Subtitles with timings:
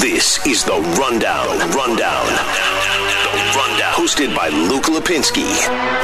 [0.00, 1.58] This is the Rundown.
[1.58, 2.26] The Rundown.
[2.26, 3.94] The Rundown.
[3.94, 5.48] Hosted by Luke Lapinski.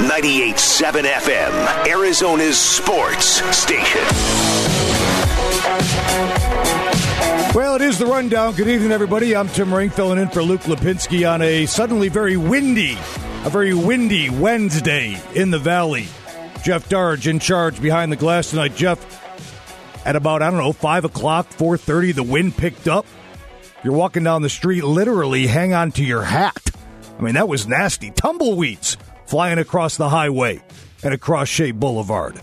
[0.08, 1.86] 98.7 FM.
[1.86, 4.00] Arizona's sports station.
[7.54, 8.54] Well, it is the rundown.
[8.54, 9.36] Good evening, everybody.
[9.36, 12.92] I'm Tim Ring, filling in for Luke Lapinski on a suddenly very windy,
[13.44, 16.06] a very windy Wednesday in the Valley.
[16.64, 18.74] Jeff Darge in charge behind the glass tonight.
[18.74, 18.98] Jeff,
[20.06, 23.04] at about I don't know five o'clock, four thirty, the wind picked up.
[23.84, 26.70] You're walking down the street, literally hang on to your hat.
[27.18, 28.10] I mean, that was nasty.
[28.10, 30.62] Tumbleweeds flying across the highway
[31.02, 32.36] and across Shea Boulevard.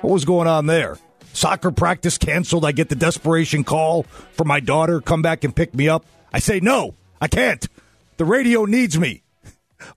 [0.00, 0.98] What was going on there?
[1.32, 2.64] Soccer practice canceled.
[2.64, 6.04] I get the desperation call for my daughter, come back and pick me up.
[6.32, 7.66] I say, no, I can't.
[8.16, 9.22] The radio needs me.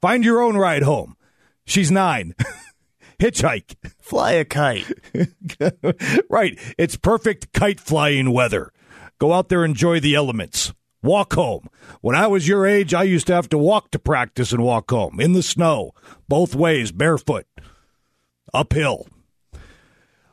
[0.02, 1.16] Find your own ride home.
[1.66, 2.34] She's nine.
[3.20, 3.76] Hitchhike.
[4.00, 4.92] Fly a kite.
[6.30, 6.58] right.
[6.78, 8.72] It's perfect kite flying weather.
[9.20, 10.74] Go out there, enjoy the elements.
[11.04, 11.70] Walk home.
[12.02, 14.90] When I was your age, I used to have to walk to practice and walk
[14.90, 15.92] home in the snow,
[16.28, 17.46] both ways, barefoot,
[18.54, 19.08] uphill.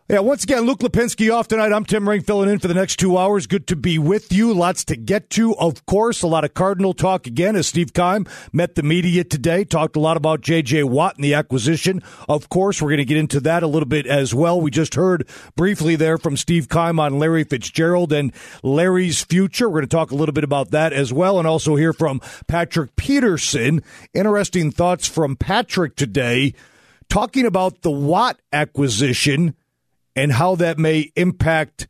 [0.07, 1.73] Yeah, once again, Luke Lapinski off tonight.
[1.73, 3.47] I'm Tim Ring filling in for the next two hours.
[3.47, 4.53] Good to be with you.
[4.53, 6.21] Lots to get to, of course.
[6.21, 9.65] A lot of Cardinal talk again as Steve Keim met the media today.
[9.65, 10.85] Talked a lot about J.J.
[10.85, 12.03] Watt and the acquisition.
[12.29, 14.61] Of course, we're going to get into that a little bit as well.
[14.61, 18.31] We just heard briefly there from Steve Keim on Larry Fitzgerald and
[18.63, 19.71] Larry's future.
[19.71, 22.21] We're going to talk a little bit about that as well and also hear from
[22.47, 23.83] Patrick Peterson.
[24.13, 26.53] Interesting thoughts from Patrick today
[27.09, 29.55] talking about the Watt acquisition
[30.17, 31.89] and how that may impact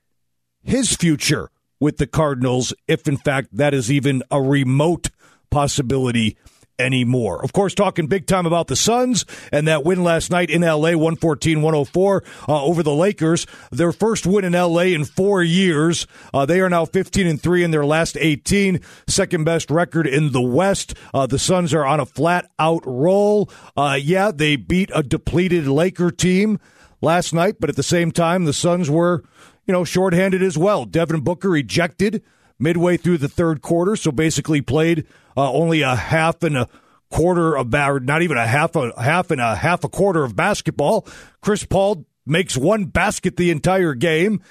[0.62, 5.10] his future with the Cardinals, if in fact that is even a remote
[5.50, 6.36] possibility
[6.78, 7.42] anymore.
[7.44, 10.96] Of course, talking big time about the Suns and that win last night in LA,
[10.96, 13.46] 114 104 uh, over the Lakers.
[13.70, 16.06] Their first win in LA in four years.
[16.32, 20.32] Uh, they are now 15 and 3 in their last 18, second best record in
[20.32, 20.94] the West.
[21.12, 23.50] Uh, the Suns are on a flat out roll.
[23.76, 26.58] Uh, yeah, they beat a depleted Laker team
[27.04, 29.22] last night, but at the same time, the Suns were,
[29.66, 30.84] you know, shorthanded as well.
[30.84, 32.22] Devin Booker ejected
[32.58, 35.06] midway through the third quarter, so basically played
[35.36, 36.68] uh, only a half and a
[37.10, 41.06] quarter of not even a half a half and a half a quarter of basketball.
[41.40, 44.42] Chris Paul makes one basket the entire game,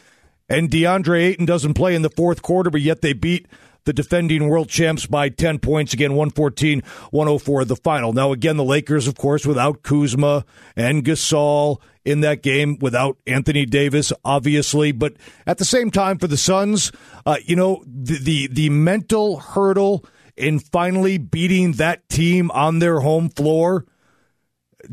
[0.48, 3.48] and DeAndre Ayton doesn't play in the fourth quarter, but yet they beat
[3.86, 5.94] the defending world champs by 10 points.
[5.94, 8.14] Again, 114 104 the final.
[8.14, 10.46] Now, again, the Lakers, of course, without Kuzma
[10.76, 14.92] and Gasol in that game, without Anthony Davis, obviously.
[14.92, 15.14] But
[15.46, 16.92] at the same time, for the Suns,
[17.26, 20.06] uh, you know, the, the, the mental hurdle
[20.36, 23.86] in finally beating that team on their home floor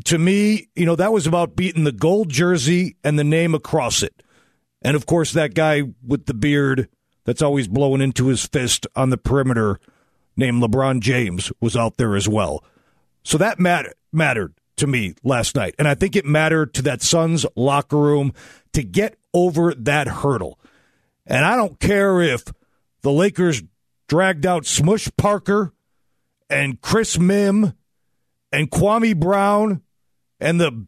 [0.05, 4.03] to me, you know, that was about beating the gold jersey and the name across
[4.03, 4.23] it.
[4.81, 6.87] And of course, that guy with the beard
[7.25, 9.79] that's always blowing into his fist on the perimeter
[10.35, 12.63] named LeBron James was out there as well.
[13.23, 15.75] So that matter, mattered to me last night.
[15.77, 18.33] And I think it mattered to that Suns locker room
[18.73, 20.59] to get over that hurdle.
[21.25, 22.43] And I don't care if
[23.01, 23.61] the Lakers
[24.07, 25.73] dragged out Smush Parker
[26.49, 27.75] and Chris Mihm
[28.51, 29.81] and Kwame Brown
[30.39, 30.87] and the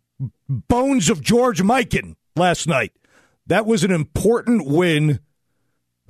[0.50, 2.94] bones of George Mikan last night.
[3.48, 5.20] That was an important win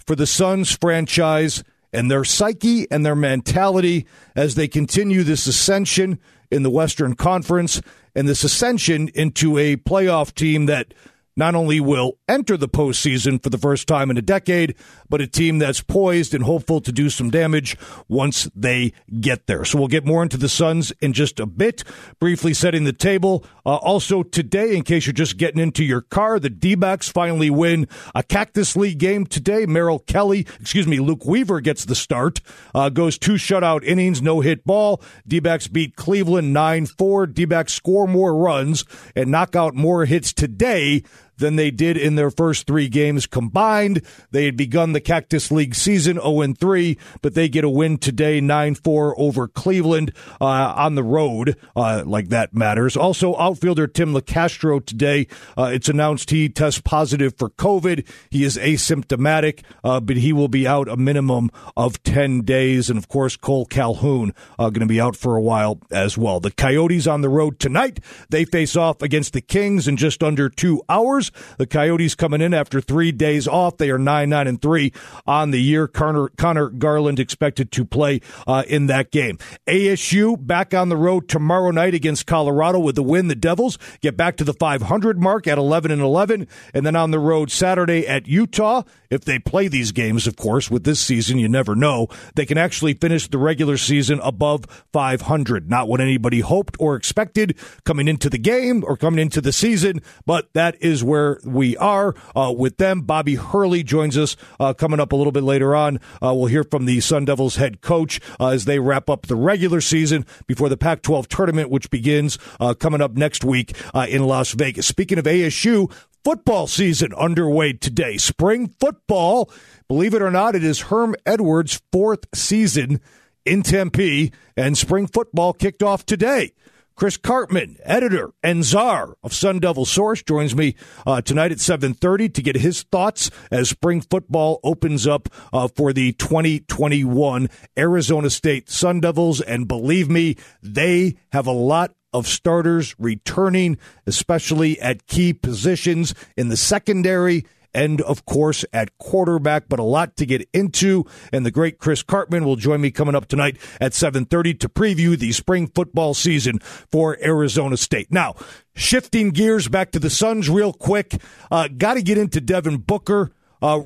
[0.06, 4.06] for the Suns franchise and their psyche and their mentality
[4.36, 6.20] as they continue this ascension
[6.52, 7.82] in the Western Conference
[8.16, 10.94] and this ascension into a playoff team that
[11.36, 14.76] not only will enter the postseason for the first time in a decade,
[15.10, 17.78] but a team that's poised and hopeful to do some damage
[18.08, 19.66] once they get there.
[19.66, 21.84] So we'll get more into the Suns in just a bit.
[22.20, 23.46] Briefly setting the table.
[23.66, 27.88] Uh, also today, in case you're just getting into your car, the D-backs finally win
[28.14, 29.66] a Cactus League game today.
[29.66, 32.42] Merrill Kelly, excuse me, Luke Weaver gets the start.
[32.76, 35.02] Uh, goes two shutout innings, no hit ball.
[35.28, 37.34] D-backs beat Cleveland 9-4.
[37.34, 41.04] D-backs score more runs and knock out more hits today
[41.38, 44.02] than they did in their first three games combined.
[44.32, 48.42] They had begun the Cactus League season 0 3, but they get a win today
[48.42, 52.96] 9 4 over Cleveland uh, on the road, uh, like that matters.
[52.98, 55.28] Also, outfielder Tim Locastro today,
[55.58, 58.08] uh, it's announced he tests positive for COVID.
[58.30, 62.90] He is asymptomatic, uh, but he will be out a minimum of 10 days.
[62.90, 66.40] And of course, Cole Calhoun uh, going to be out for a while as well.
[66.40, 68.00] The Coyotes on the road tonight.
[68.30, 71.23] They face off against the Kings in just under two hours.
[71.58, 73.78] The Coyotes coming in after three days off.
[73.78, 74.94] They are 9 9 and 3
[75.26, 75.88] on the year.
[75.88, 79.38] Connor, Conor Garland expected to play uh, in that game.
[79.68, 83.28] ASU back on the road tomorrow night against Colorado with the win.
[83.28, 86.48] The Devils get back to the 500 mark at 11 and 11.
[86.74, 88.84] And then on the road Saturday at Utah.
[89.10, 92.08] If they play these games, of course, with this season, you never know.
[92.34, 95.70] They can actually finish the regular season above 500.
[95.70, 100.02] Not what anybody hoped or expected coming into the game or coming into the season,
[100.26, 101.13] but that is where
[101.44, 103.02] we are uh, with them.
[103.02, 105.98] Bobby Hurley joins us uh, coming up a little bit later on.
[106.22, 109.36] Uh, we'll hear from the Sun Devils head coach uh, as they wrap up the
[109.36, 113.76] regular season before the Pac 12 tournament, which begins uh, coming up next week
[114.08, 114.88] in Las Vegas.
[114.88, 115.92] Speaking of ASU,
[116.24, 118.18] football season underway today.
[118.18, 119.52] Spring football,
[119.88, 123.02] believe it or not, it is Herm Edwards' fourth season
[123.46, 126.54] in Tempe, and spring football kicked off today.
[126.96, 130.76] Chris Karpman, editor and czar of Sun Devil Source, joins me
[131.08, 135.92] uh, tonight at 7.30 to get his thoughts as spring football opens up uh, for
[135.92, 139.42] the 2021 Arizona State Sun Devils.
[139.42, 146.50] And believe me, they have a lot of starters returning, especially at key positions in
[146.50, 151.06] the secondary and of course at quarterback, but a lot to get into.
[151.32, 155.18] And the great Chris Karpman will join me coming up tonight at 7:30 to preview
[155.18, 156.60] the spring football season
[156.92, 158.12] for Arizona State.
[158.12, 158.36] Now,
[158.76, 161.22] shifting gears back to the Suns real quick.
[161.52, 163.32] Uh, Got to get into Devin Booker
[163.62, 163.82] uh,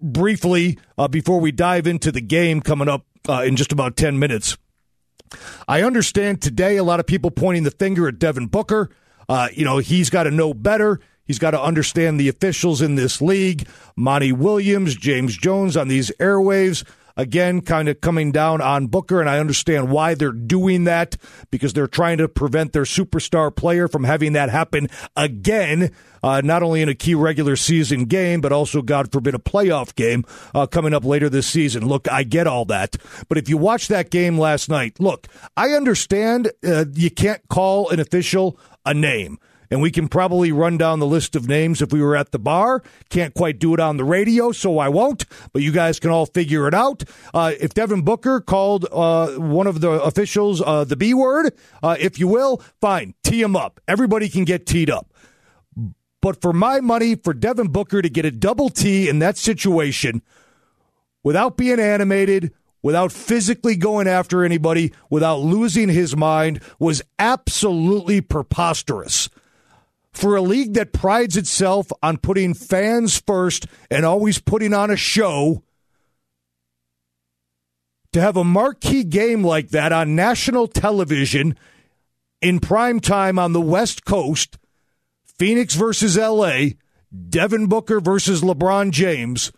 [0.00, 4.18] briefly uh, before we dive into the game coming up uh, in just about 10
[4.18, 4.56] minutes.
[5.66, 8.90] I understand today a lot of people pointing the finger at Devin Booker.
[9.28, 11.00] Uh, you know, he's got to know better.
[11.24, 13.66] He's got to understand the officials in this league.
[13.96, 16.84] Monty Williams, James Jones on these airwaves.
[17.16, 21.16] Again, kind of coming down on Booker, and I understand why they're doing that
[21.50, 25.92] because they're trying to prevent their superstar player from having that happen again,
[26.22, 29.94] uh, not only in a key regular season game, but also, God forbid, a playoff
[29.94, 30.24] game
[30.54, 31.86] uh, coming up later this season.
[31.86, 32.96] Look, I get all that.
[33.28, 37.90] But if you watch that game last night, look, I understand uh, you can't call
[37.90, 39.38] an official a name
[39.72, 42.38] and we can probably run down the list of names if we were at the
[42.38, 42.82] bar.
[43.08, 45.24] Can't quite do it on the radio, so I won't,
[45.54, 47.04] but you guys can all figure it out.
[47.32, 51.96] Uh, if Devin Booker called uh, one of the officials uh, the B word, uh,
[51.98, 53.80] if you will, fine, tee him up.
[53.88, 55.10] Everybody can get teed up.
[56.20, 60.20] But for my money, for Devin Booker to get a double T in that situation
[61.22, 62.52] without being animated,
[62.82, 69.30] without physically going after anybody, without losing his mind, was absolutely preposterous
[70.12, 74.96] for a league that prides itself on putting fans first and always putting on a
[74.96, 75.62] show,
[78.12, 81.56] to have a marquee game like that on national television
[82.42, 84.58] in prime time on the West Coast,
[85.24, 86.70] Phoenix versus LA,
[87.28, 89.50] Devin Booker versus LeBron James,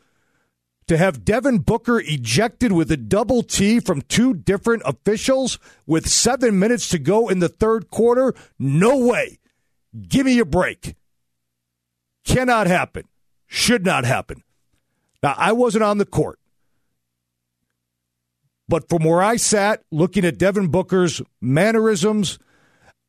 [0.87, 6.59] to have Devin Booker ejected with a double T from two different officials with seven
[6.59, 8.35] minutes to go in the third quarter?
[8.59, 9.39] No way.
[10.01, 10.97] Give me a break.
[12.25, 13.05] Cannot happen.
[13.47, 14.43] Should not happen.
[15.23, 16.39] Now, I wasn't on the court.
[18.69, 22.39] But from where I sat, looking at Devin Booker's mannerisms,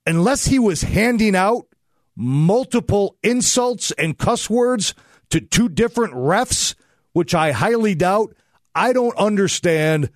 [0.06, 1.68] unless he was handing out
[2.16, 4.94] multiple insults and cuss words
[5.30, 6.76] to two different refs,
[7.14, 8.36] which I highly doubt,
[8.74, 10.10] I don't understand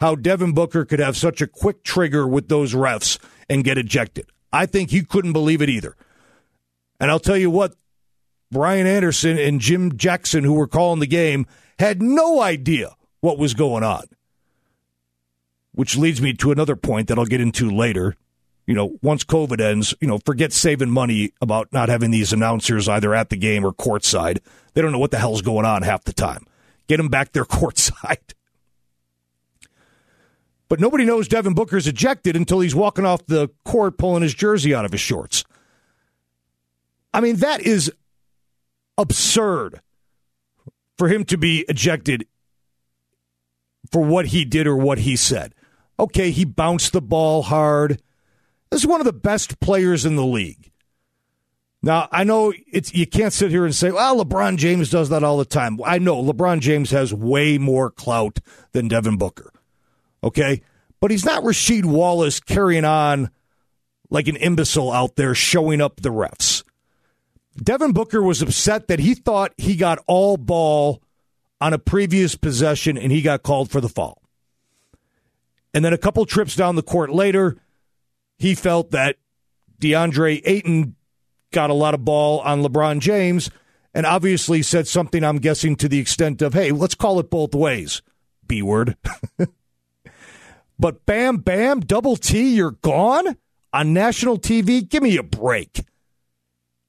[0.00, 3.18] how Devin Booker could have such a quick trigger with those refs
[3.48, 4.30] and get ejected.
[4.52, 5.96] I think he couldn't believe it either.
[7.00, 7.74] And I'll tell you what,
[8.50, 11.46] Brian Anderson and Jim Jackson, who were calling the game,
[11.78, 14.04] had no idea what was going on.
[15.72, 18.16] Which leads me to another point that I'll get into later.
[18.66, 22.88] You know, once COVID ends, you know, forget saving money about not having these announcers
[22.88, 24.38] either at the game or courtside.
[24.74, 26.46] They don't know what the hell's going on half the time.
[26.88, 28.34] Get them back there courtside.
[30.68, 34.74] But nobody knows Devin Booker's ejected until he's walking off the court pulling his jersey
[34.74, 35.44] out of his shorts.
[37.16, 37.90] I mean, that is
[38.98, 39.80] absurd
[40.98, 42.26] for him to be ejected
[43.90, 45.54] for what he did or what he said.
[45.98, 48.02] Okay, he bounced the ball hard.
[48.70, 50.70] This is one of the best players in the league.
[51.82, 55.24] Now, I know it's you can't sit here and say, well, LeBron James does that
[55.24, 55.78] all the time.
[55.86, 58.40] I know LeBron James has way more clout
[58.72, 59.54] than Devin Booker.
[60.22, 60.60] Okay?
[61.00, 63.30] But he's not Rasheed Wallace carrying on
[64.10, 66.55] like an imbecile out there showing up the refs.
[67.62, 71.02] Devin Booker was upset that he thought he got all ball
[71.60, 74.22] on a previous possession and he got called for the fall.
[75.72, 77.56] And then a couple trips down the court later,
[78.38, 79.16] he felt that
[79.80, 80.94] DeAndre Ayton
[81.52, 83.50] got a lot of ball on LeBron James
[83.94, 87.54] and obviously said something, I'm guessing, to the extent of, hey, let's call it both
[87.54, 88.02] ways.
[88.46, 88.96] B word.
[90.78, 93.36] but bam, bam, double T, you're gone
[93.72, 94.86] on national TV.
[94.86, 95.84] Give me a break.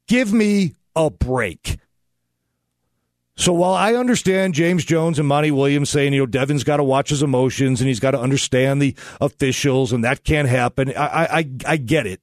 [0.08, 1.80] Give me a break.
[3.36, 6.84] So while I understand James Jones and Monty Williams saying, you know, Devin's got to
[6.84, 11.40] watch his emotions and he's got to understand the officials and that can't happen, I,
[11.40, 12.20] I, I get it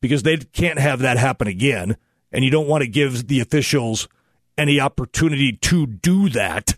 [0.00, 1.98] because they can't have that happen again.
[2.32, 4.08] And you don't want to give the officials
[4.56, 6.76] any opportunity to do that.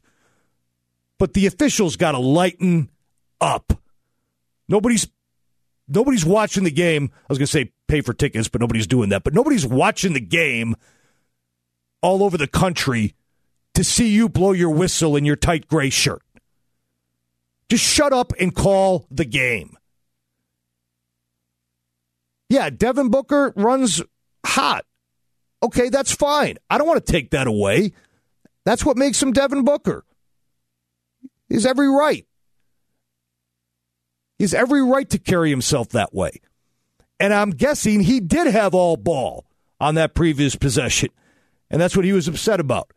[1.19, 2.91] But the officials got to lighten
[3.41, 3.81] up.
[4.69, 5.09] Nobody's
[5.87, 7.11] nobody's watching the game.
[7.13, 9.25] I was going to say pay for tickets, but nobody's doing that.
[9.25, 10.77] But nobody's watching the game
[12.01, 13.15] all over the country
[13.75, 16.23] to see you blow your whistle in your tight gray shirt.
[17.69, 19.77] Just shut up and call the game.
[22.49, 24.03] Yeah, Devin Booker runs
[24.45, 24.85] hot.
[25.63, 26.57] Okay, that's fine.
[26.71, 27.93] I don't want to take that away.
[28.65, 30.05] That's what makes him Devin Booker.
[31.49, 32.27] He's every right.
[34.39, 36.41] He's every right to carry himself that way.
[37.21, 39.45] And I'm guessing he did have all ball
[39.81, 41.11] on that previous possession.
[41.71, 42.93] And that's what he was upset about.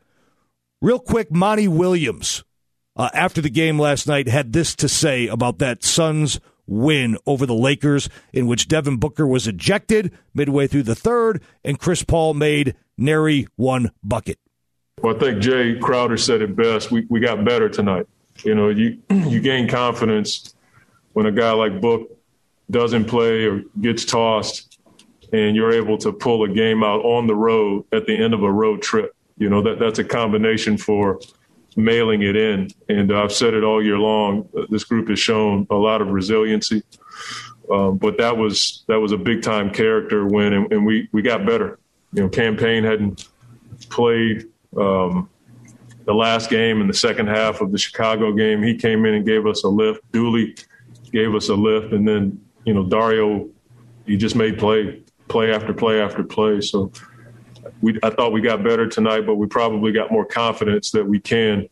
[0.81, 2.43] Real quick, Monty Williams,
[2.95, 7.45] uh, after the game last night, had this to say about that Suns win over
[7.45, 12.33] the Lakers, in which Devin Booker was ejected midway through the third, and Chris Paul
[12.33, 14.39] made nary one bucket.
[15.01, 16.91] Well, I think Jae Crowder said it best.
[16.91, 18.07] We, we got better tonight.
[18.43, 20.55] You know, you you gain confidence
[21.13, 22.17] when a guy like Book
[22.71, 24.79] doesn't play or gets tossed,
[25.31, 28.43] and you're able to pull a game out on the road at the end of
[28.43, 29.15] a road trip.
[29.37, 31.19] You know that that's a combination for
[31.75, 32.69] mailing it in.
[32.89, 34.47] And I've said it all year long.
[34.69, 36.83] This group has shown a lot of resiliency,
[37.71, 41.21] um, but that was that was a big time character win, and, and, we we
[41.21, 41.79] got better.
[42.13, 43.29] You know, Cam Payne hadn't
[43.89, 44.47] played
[44.77, 45.29] um,
[46.05, 48.61] the last game in the second half of the Chicago game.
[48.61, 49.99] He came in and gave us a lift.
[50.11, 50.55] Dooley
[51.11, 53.49] gave us a lift, and then you know Dario,
[54.05, 56.61] he just made play play after play after play.
[56.61, 56.91] So
[57.81, 61.19] we I thought we got better tonight, but we probably got more confidence that we
[61.19, 61.67] can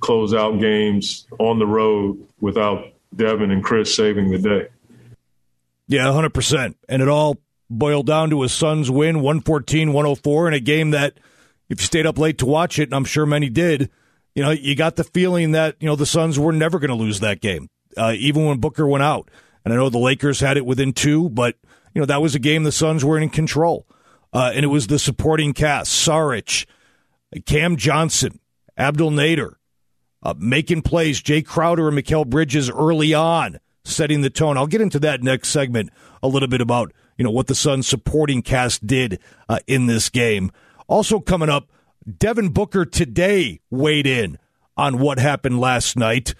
[0.00, 4.68] close out games on the road without Devin and Chris saving the day.
[5.88, 6.74] Yeah, 100%.
[6.88, 7.38] And it all
[7.70, 11.18] boiled down to a Suns win, 114 104, in a game that,
[11.68, 13.90] if you stayed up late to watch it, and I'm sure many did,
[14.34, 16.96] you know, you got the feeling that, you know, the Suns were never going to
[16.96, 19.30] lose that game, uh, even when Booker went out.
[19.64, 21.56] And I know the Lakers had it within two, but,
[21.94, 23.86] you know, that was a game the Suns were in control.
[24.32, 26.66] Uh, and it was the supporting cast Saric,
[27.44, 28.40] Cam Johnson,
[28.76, 29.54] Abdel Nader,
[30.22, 34.56] uh, making plays, Jae Crowder and Mikal Bridges early on, setting the tone.
[34.56, 35.90] I'll get into that next segment
[36.22, 40.08] a little bit about you know what the Suns supporting cast did uh, in this
[40.08, 40.50] game.
[40.88, 41.70] Also coming up,
[42.18, 44.38] Devin Booker today weighed in
[44.76, 46.34] on what happened last night.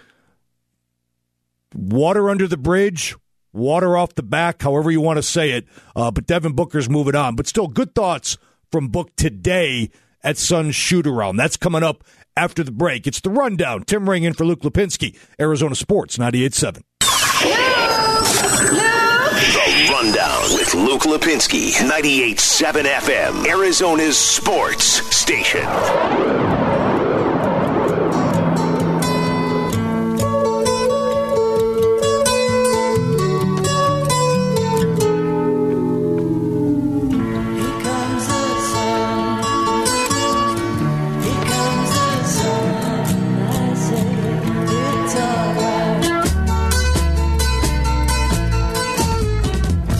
[1.74, 3.16] Water under the bridge,
[3.52, 5.66] water off the back, however you want to say it.
[5.94, 7.36] Uh, but Devin Booker's moving on.
[7.36, 8.38] But still, good thoughts
[8.70, 9.90] from Book today
[10.22, 11.36] at Suns shoot around.
[11.36, 12.04] That's coming up
[12.36, 13.06] after the break.
[13.06, 13.84] It's the rundown.
[13.84, 16.82] Tim Ring in for Luke Lapinski, Arizona Sports 98.7.
[19.72, 26.61] The Rundown with Luke Lapinski, 98.7 FM, Arizona's sports station.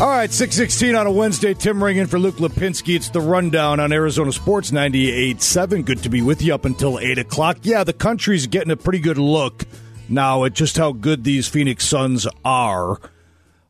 [0.09, 1.54] Right, 616 on a Wednesday.
[1.54, 2.97] Tim Ring in for Luke Lapinski.
[2.97, 5.85] It's the rundown on Arizona Sports 98.7.
[5.85, 7.59] Good to be with you up until 8 o'clock.
[7.62, 9.64] Yeah, the country's getting a pretty good look
[10.09, 13.00] now at just how good these Phoenix Suns are.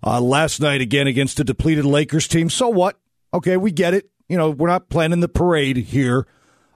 [0.03, 2.51] Uh, last night, again, against a depleted Lakers team.
[2.51, 2.99] So what?
[3.33, 4.11] Okay, we get it.
[4.29, 6.27] You know, we're not planning the parade here.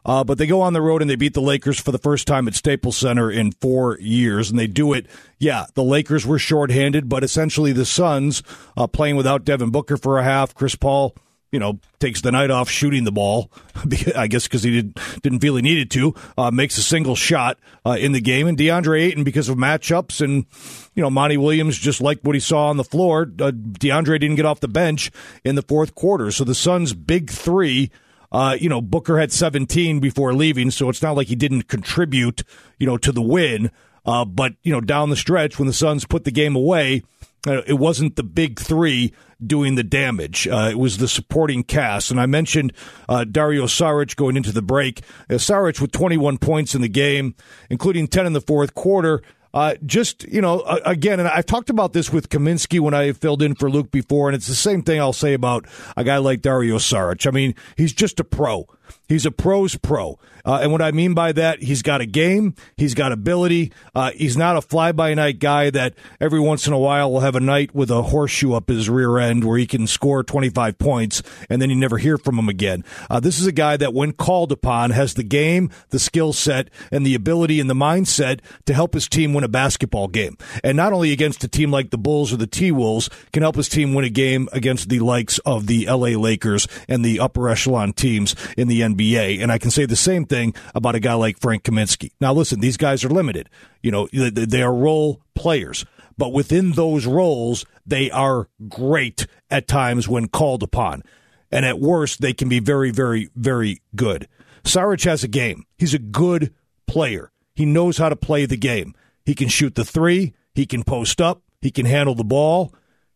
[0.07, 2.29] Uh, but they go on the road and they beat the Lakers for the first
[2.29, 5.07] time at Staples Center in four years, and they do it.
[5.39, 8.45] Yeah, the Lakers were shorthanded, but essentially the Suns
[8.77, 10.55] uh, playing without Devin Booker for a half.
[10.55, 11.17] Chris Paul,
[11.51, 13.51] you know, takes the night off shooting the ball.
[14.17, 16.15] I guess because he did, didn't feel he needed to.
[16.39, 20.21] Uh, makes a single shot uh, in the game, and DeAndre Ayton because of matchups
[20.21, 20.47] and
[20.95, 23.23] you know Monty Williams just liked what he saw on the floor.
[23.23, 25.11] Uh, DeAndre didn't get off the bench
[25.45, 27.91] in the fourth quarter, so the Suns' big three
[28.33, 32.43] uh, you know, Booker had 17 before leaving, so it's not like he didn't contribute,
[32.79, 33.71] you know, to the win.
[34.05, 37.03] Uh, but, you know, down the stretch, when the Suns put the game away,
[37.47, 39.13] uh, it wasn't the big three
[39.45, 40.49] doing the damage.
[40.49, 42.11] Uh, it was the supporting cast.
[42.11, 42.73] And I mentioned
[43.09, 45.03] uh, Dario Saric going into the break.
[45.29, 47.35] Uh, Saric with 21 points in the game,
[47.69, 49.23] including 10 in the fourth quarter.
[49.55, 53.43] Uh, just, you know, again, and I've talked about this with Kaminsky when I filled
[53.43, 56.43] in for Luke before, and it's the same thing I'll say about a guy like
[56.43, 57.27] Dario Saric.
[57.27, 58.67] I mean, he's just a pro.
[59.09, 60.19] He's a pro's pro.
[60.47, 63.73] Uh, and what I mean by that, he's got a game, he's got ability.
[63.97, 67.21] Uh, he's not a fly by night guy that every once in a while will
[67.21, 70.79] have a night with a horseshoe up his rear end where he can score 25
[70.79, 72.85] points and then you never hear from him again.
[73.11, 76.71] Uh, this is a guy that, when called upon, has the game, the skill set,
[76.93, 80.39] and the ability and the mindset to help his team win a basketball game.
[80.63, 83.57] And not only against a team like the Bulls or the T Wolves, can help
[83.57, 87.49] his team win a game against the likes of the LA Lakers and the upper
[87.49, 89.43] echelon teams in the NBA.
[89.43, 92.11] And I can say the same thing about a guy like Frank Kaminsky.
[92.21, 93.49] Now, listen, these guys are limited.
[93.83, 95.85] You know, they are role players,
[96.19, 101.03] but within those roles, they are great at times when called upon.
[101.51, 104.29] And at worst, they can be very, very, very good.
[104.65, 105.65] Saric has a game.
[105.79, 106.53] He's a good
[106.87, 107.31] player.
[107.55, 108.95] He knows how to play the game.
[109.25, 110.35] He can shoot the three.
[110.55, 111.43] He can post up.
[111.61, 112.75] He can handle the ball.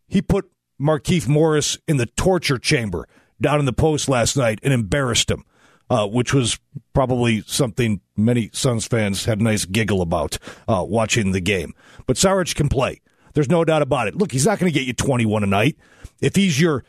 [0.08, 0.50] He put
[0.80, 3.06] Markieff Morris in the torture chamber
[3.40, 5.44] down in the post last night and embarrassed him
[5.90, 6.58] uh, which was
[6.94, 11.74] probably something many Suns fans had a nice giggle about uh, watching the game.
[12.06, 13.00] But Saric can play.
[13.34, 14.16] There's no doubt about it.
[14.16, 15.76] Look, he's not going to get you 21 a night.
[16.20, 16.84] If he's your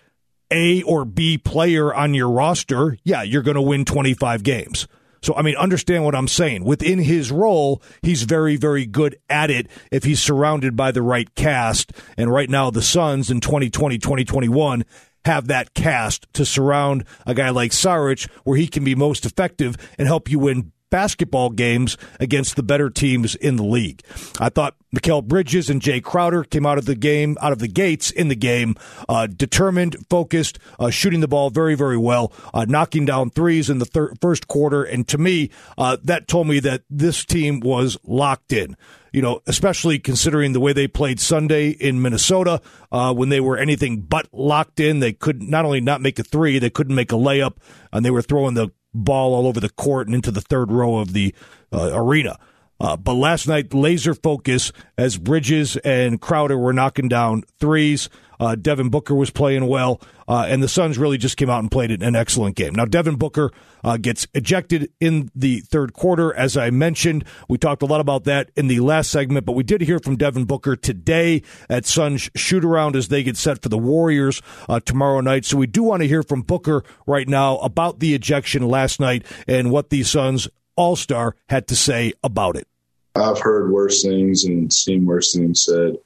[0.51, 4.87] A or B player on your roster, yeah, you're going to win 25 games.
[5.23, 6.63] So, I mean, understand what I'm saying.
[6.63, 11.33] Within his role, he's very, very good at it if he's surrounded by the right
[11.35, 11.93] cast.
[12.17, 14.83] And right now, the Suns in 2020, 2021
[15.25, 19.75] have that cast to surround a guy like Saric where he can be most effective
[19.97, 24.03] and help you win basketball games against the better teams in the league.
[24.39, 27.67] I thought Mikal Bridges and Jay Crowder came out of the game, out of the
[27.67, 28.75] gates in the game,
[29.09, 33.79] uh, determined, focused, uh, shooting the ball very, very well, uh, knocking down threes in
[33.79, 34.83] the thir- first quarter.
[34.83, 38.75] And to me, uh, that told me that this team was locked in
[39.13, 43.57] you know, especially considering the way they played Sunday in Minnesota uh, when they were
[43.57, 44.99] anything but locked in.
[44.99, 47.57] They could not only not make a three, they couldn't make a layup,
[47.91, 50.97] and they were throwing the ball all over the court and into the third row
[50.97, 51.33] of the
[51.71, 52.37] uh, arena.
[52.81, 58.09] Uh, but last night, laser focus as Bridges and Crowder were knocking down threes.
[58.39, 61.69] Uh, Devin Booker was playing well, uh, and the Suns really just came out and
[61.69, 62.73] played an excellent game.
[62.73, 63.51] Now, Devin Booker
[63.83, 67.23] uh, gets ejected in the third quarter, as I mentioned.
[67.47, 70.15] We talked a lot about that in the last segment, but we did hear from
[70.15, 74.79] Devin Booker today at Suns shoot around as they get set for the Warriors uh,
[74.79, 75.45] tomorrow night.
[75.45, 79.23] So we do want to hear from Booker right now about the ejection last night
[79.47, 82.67] and what the Suns All Star had to say about it.
[83.15, 85.97] I've heard worse things and seen worse things said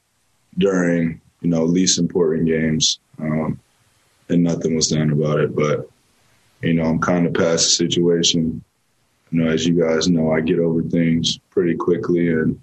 [0.58, 2.98] during you know, least important games.
[3.20, 3.60] Um,
[4.30, 5.56] and nothing was done about it.
[5.56, 5.88] But,
[6.63, 8.63] you know, I'm kind of past the situation.
[9.30, 12.30] You know, as you guys know, I get over things pretty quickly.
[12.30, 12.60] And,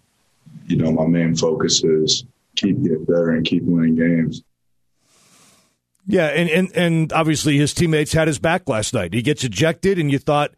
[0.66, 2.24] you know, my main focus is
[2.56, 4.42] keep getting better and keep winning games.
[6.08, 9.14] Yeah, and, and, and obviously his teammates had his back last night.
[9.14, 10.50] He gets ejected, and you thought,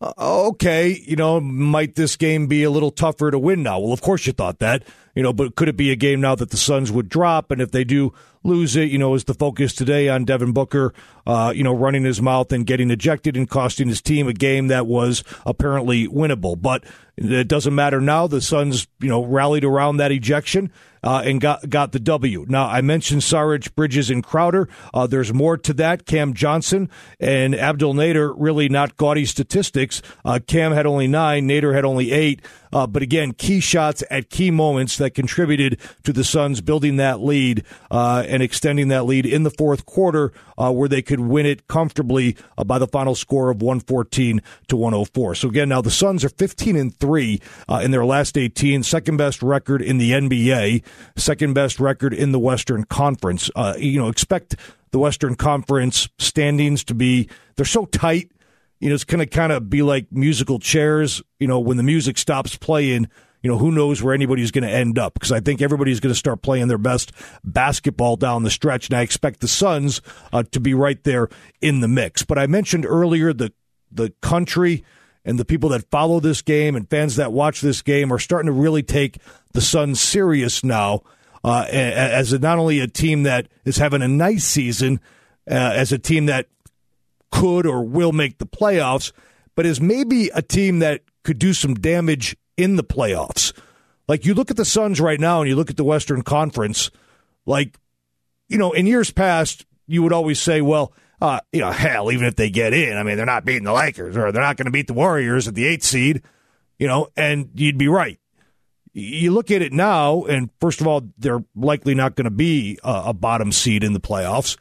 [0.00, 3.80] Uh, okay, you know, might this game be a little tougher to win now?
[3.80, 4.84] Well, of course you thought that
[5.18, 7.50] you know, but could it be a game now that the Suns would drop?
[7.50, 10.92] And if they do lose it, you know, is the focus today on Devin Booker,
[11.26, 14.68] uh, you know, running his mouth and getting ejected and costing his team a game
[14.68, 16.60] that was apparently winnable?
[16.60, 16.84] But
[17.20, 18.26] it doesn't matter now.
[18.26, 20.70] The Suns, you know, rallied around that ejection
[21.02, 22.46] uh, and got got the W.
[22.48, 24.68] Now I mentioned Saric, Bridges, and Crowder.
[24.94, 26.06] Uh, there's more to that.
[26.06, 30.00] Cam Johnson and Abdel Nader really not gaudy statistics.
[30.24, 32.42] Uh, Cam had only nine, Nader had only eight.
[32.72, 37.20] Uh, but again, key shots at key moments that contributed to the Suns building that
[37.20, 41.46] lead uh, and extending that lead in the fourth quarter, uh, where they could win
[41.46, 42.36] it comfortably
[42.66, 45.34] by the final score of 114 to 104.
[45.34, 49.42] So again, now the Suns are 15 and three in their last 18, second best
[49.42, 50.82] record in the NBA
[51.16, 53.50] second best record in the Western Conference.
[53.54, 54.56] Uh, you know, expect
[54.90, 58.30] the Western Conference standings to be they're so tight.
[58.80, 61.22] You know, it's going to kind of be like musical chairs.
[61.40, 63.08] You know, when the music stops playing,
[63.42, 65.14] you know, who knows where anybody's going to end up?
[65.14, 67.12] Because I think everybody's going to start playing their best
[67.44, 70.00] basketball down the stretch, and I expect the Suns
[70.32, 71.28] uh, to be right there
[71.60, 72.24] in the mix.
[72.24, 73.52] But I mentioned earlier the
[73.90, 74.84] the country
[75.24, 78.46] and the people that follow this game and fans that watch this game are starting
[78.46, 79.18] to really take
[79.52, 81.02] the Suns serious now
[81.44, 85.00] uh, as a, not only a team that is having a nice season,
[85.50, 86.46] uh, as a team that
[87.30, 89.12] could or will make the playoffs,
[89.54, 93.54] but is maybe a team that could do some damage in the playoffs.
[94.06, 96.90] Like you look at the Suns right now and you look at the Western Conference.
[97.46, 97.78] Like,
[98.48, 102.26] you know, in years past, you would always say, well, uh, you know, hell, even
[102.26, 104.66] if they get in, I mean, they're not beating the Lakers or they're not going
[104.66, 106.22] to beat the Warriors at the eighth seed,
[106.78, 108.18] you know, and you'd be right.
[108.92, 112.78] You look at it now, and first of all, they're likely not going to be
[112.82, 114.56] a, a bottom seed in the playoffs.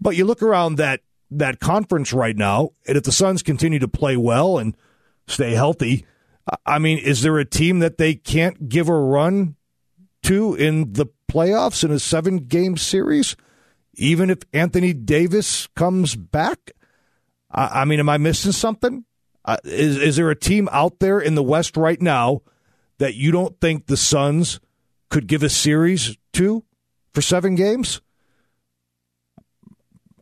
[0.00, 1.00] But you look around that
[1.32, 4.76] that conference right now, and if the Suns continue to play well and
[5.26, 6.06] stay healthy,
[6.66, 9.56] I mean, is there a team that they can't give a run
[10.24, 13.36] to in the playoffs in a seven game series?
[14.00, 16.72] even if Anthony Davis comes back?
[17.50, 19.04] I, I mean, am I missing something?
[19.44, 22.42] Uh, is is there a team out there in the West right now
[22.98, 24.60] that you don't think the Suns
[25.08, 26.64] could give a series to
[27.14, 28.00] for seven games?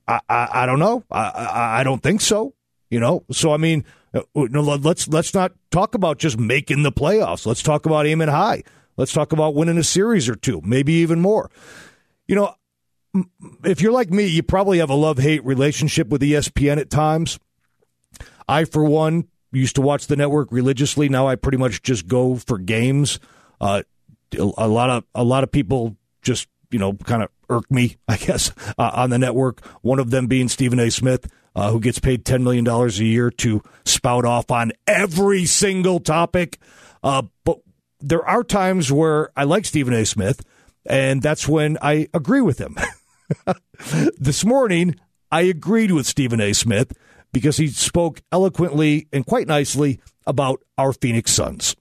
[0.07, 1.05] I, I, I don't know.
[1.11, 2.55] I, I, I don't think so.
[2.90, 7.44] You know, so I mean, uh, let's let's not talk about just making the playoffs.
[7.44, 8.62] Let's talk about aiming high.
[8.96, 11.51] Let's talk about winning a series or two, maybe even more.
[12.27, 12.55] You know,
[13.64, 17.38] if you're like me, you probably have a love hate relationship with ESPN at times.
[18.48, 21.09] I, for one, used to watch the network religiously.
[21.09, 23.20] Now I pretty much just go for games.
[23.61, 23.83] Uh,
[24.37, 28.16] a lot of a lot of people just you know kind of irk me, I
[28.16, 29.64] guess, uh, on the network.
[29.83, 30.90] One of them being Stephen A.
[30.90, 35.44] Smith, uh, who gets paid ten million dollars a year to spout off on every
[35.44, 36.59] single topic.
[37.03, 37.59] Uh, but
[37.99, 40.07] there are times where I like Stephen A.
[40.07, 40.44] Smith,
[40.87, 42.77] and that's when I agree with him.
[44.18, 44.94] this morning,
[45.33, 46.53] I agreed with Stephen A.
[46.53, 46.92] Smith
[47.33, 51.75] because he spoke eloquently and quite nicely about our Phoenix Suns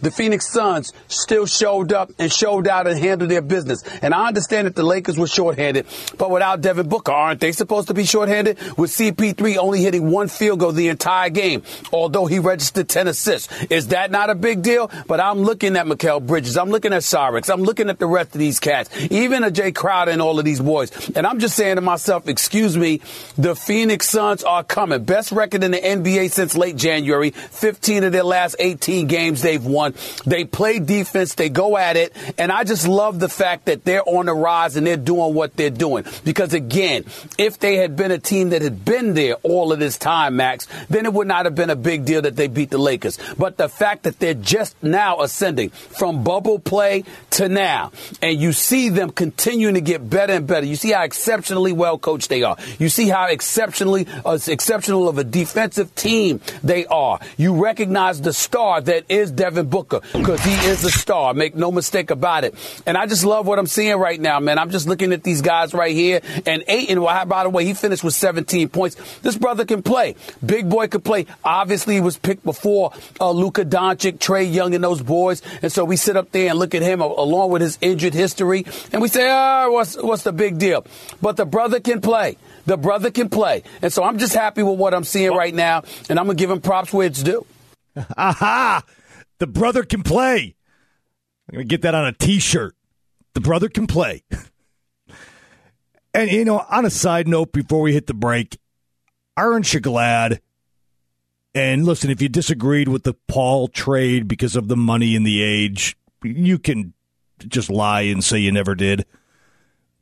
[0.00, 3.82] the Phoenix Suns still showed up and showed out and handled their business.
[4.02, 5.86] And I understand that the Lakers were shorthanded,
[6.18, 8.58] but without Devin Booker, aren't they supposed to be shorthanded?
[8.76, 13.64] With CP3 only hitting one field goal the entire game, although he registered 10 assists.
[13.64, 14.90] Is that not a big deal?
[15.06, 16.56] But I'm looking at Mikal Bridges.
[16.56, 17.52] I'm looking at Saric.
[17.52, 20.44] I'm looking at the rest of these cats, even a Jae Crowder and all of
[20.44, 21.10] these boys.
[21.10, 23.00] And I'm just saying to myself, excuse me,
[23.36, 25.04] the Phoenix Suns are coming.
[25.04, 27.30] Best record in the NBA since late January.
[27.30, 29.94] 15 of their last 18 games they've won on.
[30.24, 31.34] They play defense.
[31.34, 32.12] They go at it.
[32.38, 35.56] And I just love the fact that they're on the rise and they're doing what
[35.56, 36.04] they're doing.
[36.24, 37.04] Because again,
[37.38, 40.66] if they had been a team that had been there all of this time, Max,
[40.88, 43.18] then it would not have been a big deal that they beat the Lakers.
[43.38, 48.52] But the fact that they're just now ascending from bubble play to now, and you
[48.52, 50.66] see them continuing to get better and better.
[50.66, 52.56] You see how exceptionally well coached they are.
[52.78, 57.20] You see how exceptionally uh, exceptional of a defensive team they are.
[57.36, 61.34] You recognize the star that is Devin Booker because he is a star.
[61.34, 62.54] Make no mistake about it.
[62.86, 64.58] And I just love what I'm seeing right now, man.
[64.58, 66.22] I'm just looking at these guys right here.
[66.46, 68.96] And Ayton, well, by the way, he finished with 17 points.
[69.20, 70.14] This brother can play.
[70.44, 71.26] Big boy could play.
[71.44, 75.42] Obviously, he was picked before uh, Luka Doncic, Trae Young, and those boys.
[75.60, 78.64] And so we sit up there and look at him along with his injured history,
[78.92, 80.86] and we say, ah, oh, what's what's the big deal?
[81.20, 82.38] But the brother can play.
[82.64, 83.62] The brother can play.
[83.82, 86.50] And so I'm just happy with what I'm seeing right now, and I'm gonna give
[86.50, 87.44] him props where it's due.
[88.16, 88.82] Aha!
[89.38, 90.56] The brother can play.
[91.48, 92.74] I'm going to get that on a t shirt.
[93.34, 94.24] The brother can play.
[96.14, 98.58] and, you know, on a side note, before we hit the break,
[99.36, 100.40] aren't you glad?
[101.54, 105.42] And listen, if you disagreed with the Paul trade because of the money and the
[105.42, 106.92] age, you can
[107.46, 109.06] just lie and say you never did.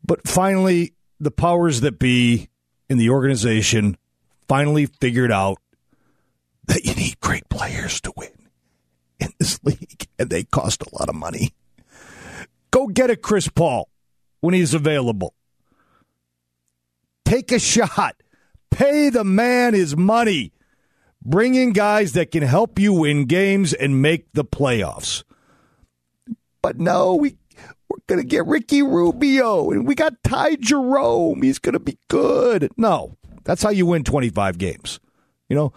[0.05, 2.49] But finally, the powers that be
[2.89, 3.97] in the organization
[4.49, 5.59] finally figured out
[6.67, 8.44] that you need great players to win
[9.21, 11.53] in this league, and they cost a lot of money.
[12.71, 13.89] Go get a Chris Paul
[14.41, 15.35] when he's available.
[17.25, 18.17] Take a shot.
[18.71, 20.53] Pay the man his money.
[21.25, 25.25] Bring in guys that can help you win games and make the playoffs.
[26.61, 27.37] But no, we
[27.89, 31.43] we're going to get Ricky Rubio and we got Ty Jerome.
[31.43, 32.71] He's going to be good.
[32.77, 35.01] No, that's how you win 25 games.
[35.49, 35.73] You know,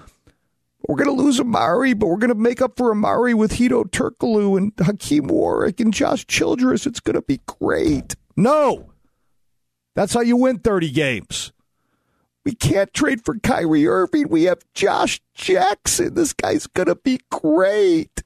[0.88, 3.84] we're going to lose Amari, but we're going to make up for Amari with Hedo
[3.84, 6.86] Turkoglu and Hakim Warrick and Josh Childress.
[6.86, 8.15] It's going to be great.
[8.38, 8.93] No.
[9.95, 11.52] That's how you win 30 games.
[12.45, 14.30] We can't trade for Kyrie Irving.
[14.30, 16.13] We have Josh Jackson.
[16.13, 18.23] This guy's going to be great.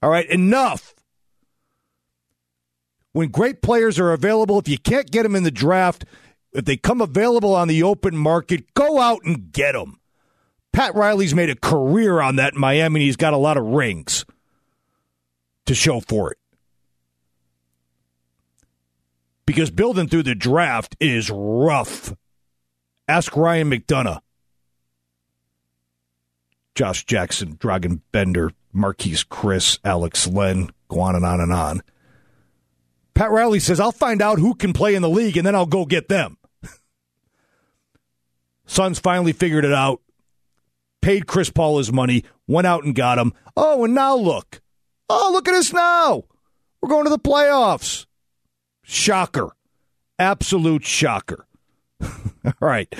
[0.00, 0.94] All right, enough.
[3.10, 6.04] When great players are available, if you can't get them in the draft,
[6.52, 9.98] if they come available on the open market, go out and get them.
[10.72, 13.64] Pat Riley's made a career on that in Miami, and he's got a lot of
[13.64, 14.24] rings
[15.66, 16.38] to show for it.
[19.46, 22.14] Because building through the draft is rough.
[23.08, 24.20] Ask Ryan McDonough.
[26.74, 31.82] Josh Jackson, Dragan Bender, Marquese Chriss, Alex Len, go on and on and on.
[33.14, 35.66] Pat Riley says, I'll find out who can play in the league and then I'll
[35.66, 36.36] go get them.
[38.66, 40.00] Suns finally figured it out,
[41.00, 43.32] paid Chris Paul his money, went out and got him.
[43.56, 44.60] Oh, and now look.
[45.08, 46.24] Oh, look at us now.
[46.80, 48.06] We're going to the playoffs.
[48.82, 49.50] Shocker.
[50.18, 51.46] Absolute shocker.
[52.02, 52.92] All right.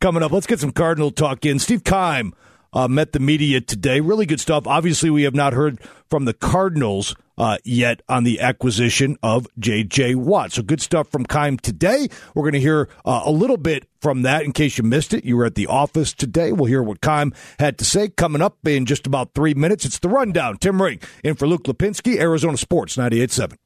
[0.00, 1.58] Coming up, let's get some Cardinal talk in.
[1.58, 2.34] Steve Keim
[2.72, 4.00] uh, met the media today.
[4.00, 4.66] Really good stuff.
[4.66, 10.14] Obviously, we have not heard from the Cardinals uh, yet on the acquisition of J.J.
[10.16, 10.52] Watt.
[10.52, 12.08] So good stuff from Keim today.
[12.34, 15.24] We're going to hear uh, a little bit from that in case you missed it.
[15.24, 16.52] You were at the office today.
[16.52, 19.84] We'll hear what Keim had to say coming up in just about three minutes.
[19.84, 20.58] It's the rundown.
[20.58, 23.56] Tim Ring in for Luke Lapinski, Arizona Sports 98.7.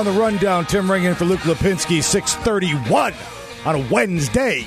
[0.00, 0.64] on the rundown.
[0.64, 3.12] Tim Ring in for Luke Lapinski, 631
[3.66, 4.66] on a Wednesday.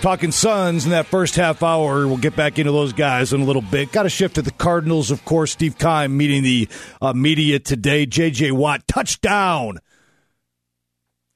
[0.00, 2.06] Talking Suns in that first half hour.
[2.06, 3.92] We'll get back into those guys in a little bit.
[3.92, 5.52] Got to shift to the Cardinals, of course.
[5.52, 6.68] Steve Keim meeting the
[7.02, 8.06] uh, media today.
[8.06, 8.52] J.J.
[8.52, 9.78] Watt, touchdown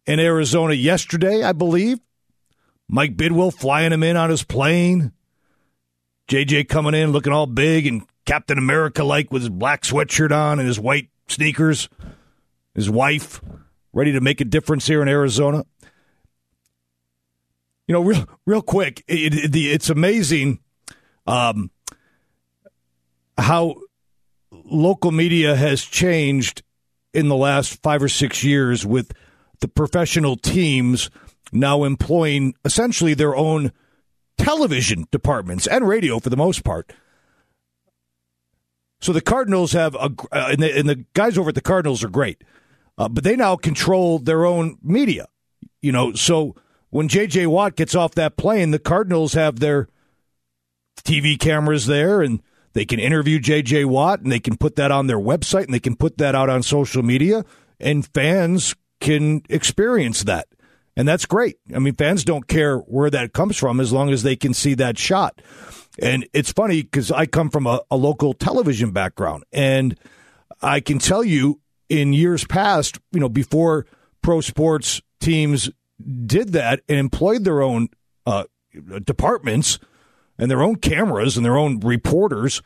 [0.07, 1.99] in Arizona yesterday, I believe.
[2.89, 5.13] Mike Bidwill flying him in on his plane.
[6.29, 10.59] JJ coming in looking all big and Captain America like with his black sweatshirt on
[10.59, 11.88] and his white sneakers,
[12.75, 13.40] his wife,
[13.92, 15.64] ready to make a difference here in Arizona.
[17.87, 20.61] You know, real real quick, it, it, it's amazing
[21.27, 21.70] um,
[23.37, 23.77] how
[24.51, 26.62] local media has changed
[27.12, 29.12] in the last five or six years with
[29.61, 31.11] the professional teams
[31.53, 33.73] now employing essentially their own
[34.38, 36.92] television departments and radio for the most part.
[39.05, 42.03] So the Cardinals have a, uh, and, the, and, the, guys over at the Cardinals
[42.03, 42.43] are great,
[42.97, 45.27] uh, but they now control their own media.
[45.83, 46.57] You know, so
[46.88, 47.49] when J.J.
[47.49, 49.88] Watt gets off that plane, the Cardinals have their
[51.03, 53.85] TV cameras there, and they can interview J.J.
[53.85, 56.49] Watt, and they can put that on their website, and they can put that out
[56.49, 57.45] on social media,
[57.79, 60.49] and fans can experience that.
[60.97, 61.59] And that's great.
[61.75, 64.73] I mean, fans don't care where that comes from as long as they can see
[64.75, 65.43] that shot.
[65.98, 69.98] And it's funny because I come from a, a local television background, and
[70.61, 73.87] I can tell you in years past, you know, before
[74.22, 75.70] pro sports teams
[76.26, 77.88] did that and employed their own
[78.26, 78.44] uh,
[79.04, 79.78] departments
[80.38, 82.62] and their own cameras and their own reporters,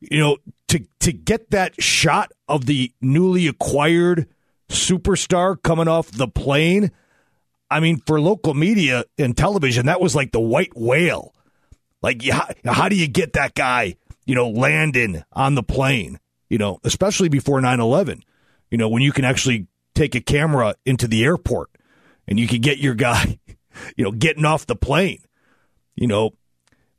[0.00, 4.26] you know, to to get that shot of the newly acquired
[4.68, 6.90] superstar coming off the plane.
[7.70, 11.33] I mean, for local media and television, that was like the white whale.
[12.04, 16.58] Like, how, how do you get that guy, you know, landing on the plane, you
[16.58, 18.22] know, especially before 9 11,
[18.70, 21.70] you know, when you can actually take a camera into the airport
[22.28, 23.38] and you can get your guy,
[23.96, 25.20] you know, getting off the plane.
[25.94, 26.32] You know,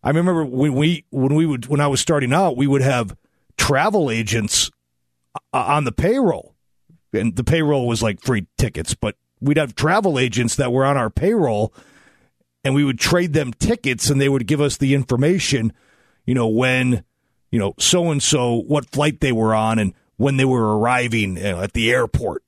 [0.02, 3.16] I remember when we, when we would, when I was starting out, we would have
[3.58, 4.72] travel agents
[5.54, 6.56] uh, on the payroll.
[7.14, 10.98] And the payroll was like free tickets, but we'd have travel agents that were on
[10.98, 11.76] our payroll
[12.66, 15.72] and we would trade them tickets and they would give us the information,
[16.26, 17.06] you know, when,
[17.52, 21.38] you know, so and so, what flight they were on and when they were arriving
[21.38, 22.44] you know, at the airport.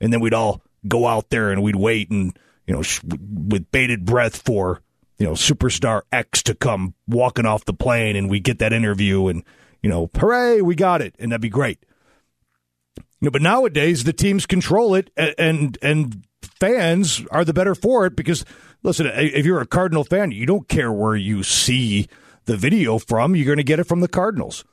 [0.00, 3.70] And then we'd all go out there and we'd wait and, you know, sh- with
[3.70, 4.82] bated breath for,
[5.16, 9.28] you know, superstar X to come walking off the plane and we get that interview
[9.28, 9.44] and,
[9.80, 11.14] you know, hooray, we got it.
[11.20, 11.78] And that'd be great.
[12.96, 16.26] You know, but nowadays the teams control it and, and, and
[16.58, 18.44] fans are the better for it because
[18.82, 22.08] listen, if you're a Cardinal fan, you don't care where you see
[22.44, 23.36] the video from.
[23.36, 24.64] You're going to get it from the Cardinals.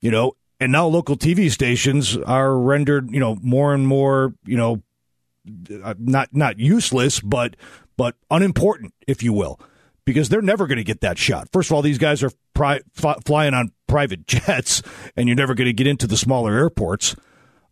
[0.00, 4.56] You know, and now local TV stations are rendered, you know, more and more, you
[4.56, 4.82] know,
[5.82, 7.56] uh, not not useless, but
[7.96, 9.58] but unimportant, if you will,
[10.04, 11.48] because they're never going to get that shot.
[11.52, 12.80] First of all, these guys are pri-
[13.24, 14.82] flying on private jets,
[15.16, 17.16] and you're never going to get into the smaller airports.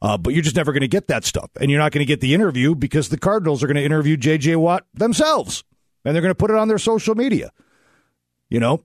[0.02, 1.50] Uh, but you're just never going to get that stuff.
[1.60, 4.16] And you're not going to get the interview because the Cardinals are going to interview
[4.16, 4.56] J.J.
[4.56, 5.64] Watt themselves.
[6.04, 7.50] And they're going to put it on their social media.
[8.48, 8.84] You know?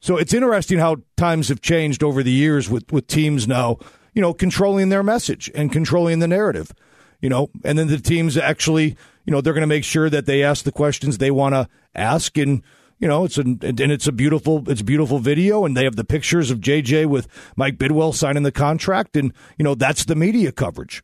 [0.00, 3.78] So it's interesting how times have changed over the years with, with teams now,
[4.14, 6.72] you know, controlling their message and controlling the narrative.
[7.20, 10.26] You know, and then the teams actually, you know, they're going to make sure that
[10.26, 12.62] they ask the questions they want to ask and
[12.98, 15.96] you know, it's a, and it's a beautiful, it's a beautiful video, and they have
[15.96, 20.14] the pictures of JJ with Mike Bidwill signing the contract, and you know that's the
[20.14, 21.02] media coverage,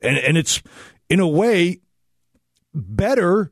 [0.00, 0.62] and and it's
[1.10, 1.80] in a way
[2.72, 3.50] better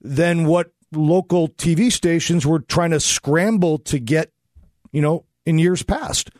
[0.00, 4.32] than what local TV stations were trying to scramble to get,
[4.90, 6.30] you know, in years past.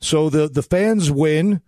[0.00, 1.62] So the the fans win,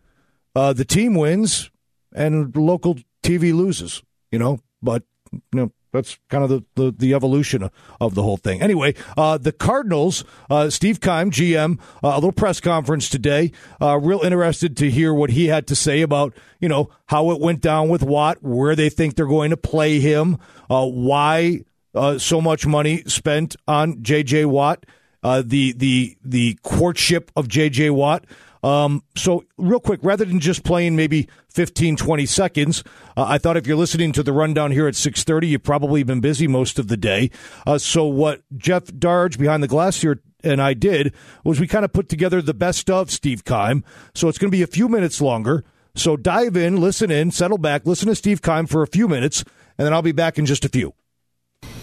[0.55, 1.71] uh, the team wins,
[2.15, 4.03] and local TV loses.
[4.31, 7.69] You know, but you know that's kind of the, the, the, evolution
[8.01, 8.63] of the whole thing.
[8.63, 13.53] Anyway, uh, the Cardinals, uh, Steve Keim, GM, uh, a little press conference today.
[13.81, 17.41] Uh, real interested to hear what he had to say about, you know, how it
[17.41, 20.39] went down with Watt, where they think they're going to play him,
[20.71, 24.45] uh, why uh, so much money spent on J.J.
[24.45, 24.87] Watt,
[25.23, 27.91] the, the, the courtship of J.J.
[27.91, 28.25] Watt.
[28.63, 32.85] Um, so, real quick, rather than just playing maybe 15, 20 seconds,
[33.17, 36.21] uh, I thought if you're listening to the rundown here at 6:30, you've probably been
[36.21, 37.31] busy most of the day.
[37.67, 41.85] Uh, so, what Jeff Darge behind the glass here and I did was we kind
[41.85, 43.85] of put together the best of Steve Keim.
[44.15, 45.65] So it's going to be a few minutes longer.
[45.95, 49.45] So dive in, listen in, settle back, listen to Steve Keim for a few minutes,
[49.77, 50.95] and then I'll be back in just a few.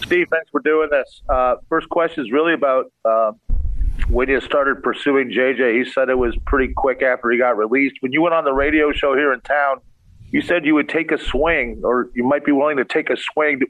[0.04, 1.20] Steve, thanks for doing this.
[1.28, 3.32] Uh, first question is really about uh,
[4.08, 7.96] when you started pursuing JJ, he said it was pretty quick after he got released.
[8.00, 9.80] When you went on the radio show here in town,
[10.30, 13.16] you said you would take a swing, or you might be willing to take a
[13.16, 13.60] swing.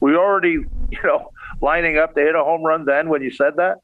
[0.00, 0.50] Were you already,
[0.90, 3.78] you know, lining up to hit a home run then when you said that?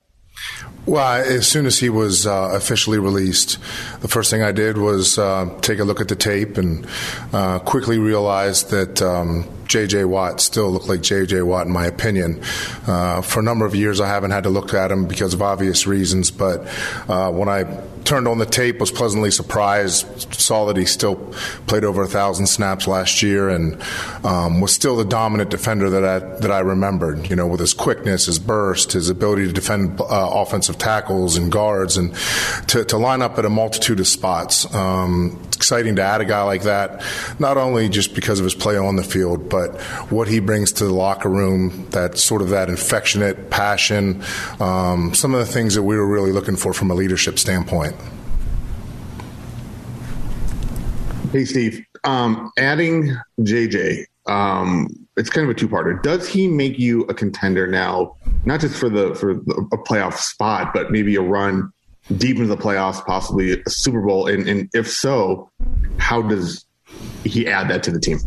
[0.87, 3.59] Well, as soon as he was uh, officially released,
[4.03, 6.87] the first thing I did was uh, take a look at the tape and
[7.33, 10.05] uh, quickly realized that um, J.J.
[10.05, 11.43] Watt still looked like J.J.
[11.43, 12.43] Watt, in my opinion.
[12.87, 15.43] Uh, for a number of years, I haven't had to look at him because of
[15.43, 16.67] obvious reasons, but
[17.09, 17.65] uh, when I
[18.07, 21.17] turned on the tape, was pleasantly surprised, saw that he still
[21.67, 23.83] played over a thousand snaps last year and
[24.25, 27.75] um, was still the dominant defender that I, that I remembered, you know, with his
[27.75, 32.15] quickness, his burst, his ability to defend uh, offensive tackles and guards and
[32.69, 34.73] to, to, line up at a multitude of spots.
[34.75, 37.03] Um, exciting to add a guy like that,
[37.39, 40.85] not only just because of his play on the field, but what he brings to
[40.85, 44.23] the locker room, that sort of that affectionate passion,
[44.61, 47.97] um, some of the things that we were really looking for from a leadership standpoint.
[51.33, 51.85] Hey, Steve.
[52.05, 56.01] Um, adding JJ, um, it's kind of a two-parter.
[56.03, 60.15] Does he make you a contender now, not just for the for the, a playoff
[60.15, 61.73] spot, but maybe a run
[62.17, 64.27] deep into the playoffs, possibly a Super Bowl?
[64.27, 65.51] And, and if so,
[65.99, 66.65] how does
[67.25, 68.19] he add that to the team?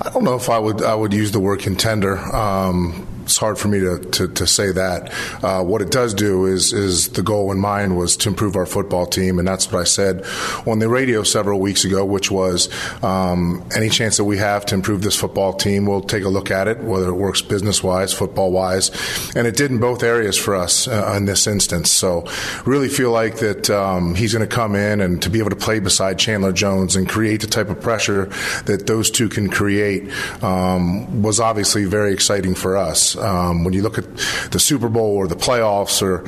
[0.00, 2.18] I don't know if I would I would use the word contender.
[2.18, 5.12] Um, it's hard for me to, to, to say that.
[5.42, 8.66] Uh, what it does do is is the goal in mind was to improve our
[8.66, 10.24] football team, and that's what I said
[10.66, 12.68] on the radio several weeks ago, which was
[13.02, 16.50] um, any chance that we have to improve this football team, we'll take a look
[16.50, 18.90] at it, whether it works business wise, football wise,
[19.34, 21.90] and it did in both areas for us uh, in this instance.
[21.90, 22.26] So,
[22.64, 25.56] really feel like that um, he's going to come in and to be able to
[25.56, 28.26] play beside Chandler Jones and create the type of pressure
[28.66, 30.10] that those two can create
[30.42, 33.11] um, was obviously very exciting for us.
[33.16, 34.04] Um, when you look at
[34.50, 36.24] the Super Bowl or the playoffs, or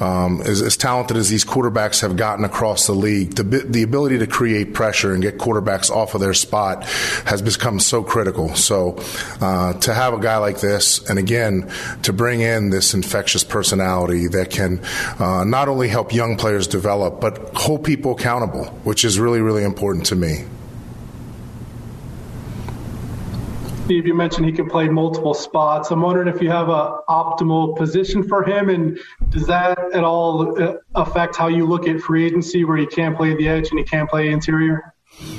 [0.00, 4.18] um, as, as, talented as these quarterbacks have gotten across the league, the, the ability
[4.18, 6.84] to create pressure and get quarterbacks off of their spot
[7.24, 8.54] has become so critical.
[8.54, 8.96] So
[9.40, 11.70] uh, to have a guy like this, and again,
[12.02, 14.80] to bring in this infectious personality that can
[15.18, 19.64] uh, not only help young players develop, but hold people accountable, which is really, really
[19.64, 20.44] important to me.
[23.88, 25.90] Steve, you mentioned he can play multiple spots.
[25.90, 28.98] I'm wondering if you have a optimal position for him, and
[29.30, 33.16] does that at all uh, affect how you look at free agency, where he can't
[33.16, 34.92] play the edge and he can't play interior?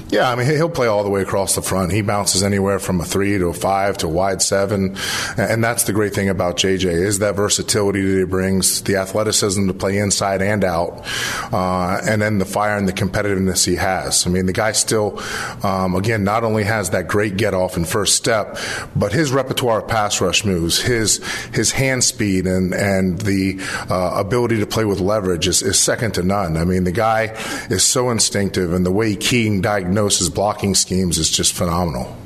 [0.09, 1.91] Yeah, I mean he'll play all the way across the front.
[1.91, 4.97] He bounces anywhere from a three to a five to a wide seven,
[5.37, 9.67] and that's the great thing about JJ is that versatility that he brings, the athleticism
[9.67, 11.05] to play inside and out,
[11.53, 14.25] uh, and then the fire and the competitiveness he has.
[14.25, 15.21] I mean the guy still,
[15.63, 18.57] um, again, not only has that great get off and first step,
[18.95, 24.13] but his repertoire of pass rush moves, his his hand speed, and and the uh,
[24.15, 26.57] ability to play with leverage is, is, second to none.
[26.57, 27.35] I mean the guy
[27.69, 32.17] is so instinctive, and the way he diagnose blocking schemes is just phenomenal.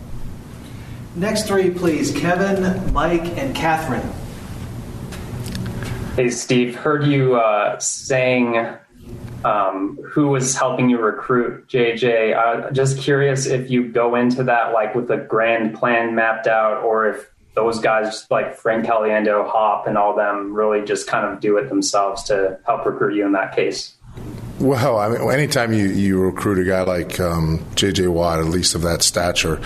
[1.14, 4.10] Next three, please Kevin, Mike, and Catherine.
[6.16, 8.66] Hey, Steve, heard you uh, saying
[9.44, 12.34] um, who was helping you recruit JJ.
[12.34, 16.82] Uh, just curious if you go into that like with a grand plan mapped out,
[16.82, 21.42] or if those guys like Frank Caliendo, Hop, and all them really just kind of
[21.42, 23.96] do it themselves to help recruit you in that case.
[24.60, 28.08] Well, I mean, anytime you, you recruit a guy like um, J.J.
[28.08, 29.60] Watt, at least of that stature,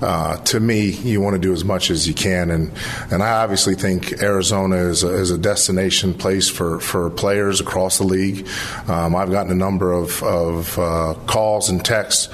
[0.00, 2.52] uh, to me, you want to do as much as you can.
[2.52, 2.70] And,
[3.10, 7.98] and I obviously think Arizona is a, is a destination place for, for players across
[7.98, 8.46] the league.
[8.86, 12.28] Um, I've gotten a number of, of uh, calls and texts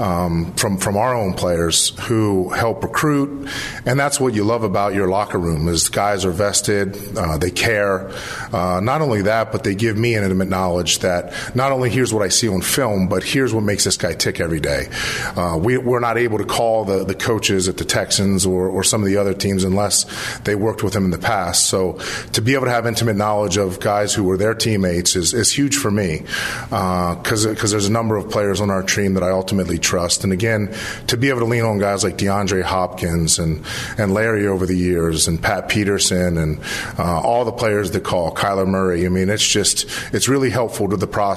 [0.00, 3.48] um, from, from our own players who help recruit.
[3.86, 7.52] And that's what you love about your locker room is guys are vested, uh, they
[7.52, 8.10] care.
[8.52, 12.22] Uh, not only that, but they give me intimate knowledge that not only here's what
[12.22, 14.88] I see on film, but here's what makes this guy tick every day.
[15.36, 18.84] Uh, we, we're not able to call the, the coaches at the Texans or, or
[18.84, 20.04] some of the other teams unless
[20.40, 21.66] they worked with him in the past.
[21.66, 21.98] So
[22.32, 25.52] to be able to have intimate knowledge of guys who were their teammates is, is
[25.52, 26.18] huge for me
[26.64, 30.24] because uh, there's a number of players on our team that I ultimately trust.
[30.24, 30.74] And again,
[31.08, 33.64] to be able to lean on guys like DeAndre Hopkins and
[33.98, 36.60] and Larry over the years and Pat Peterson and
[36.98, 39.06] uh, all the players that call Kyler Murray.
[39.06, 41.33] I mean, it's just it's really helpful to the process.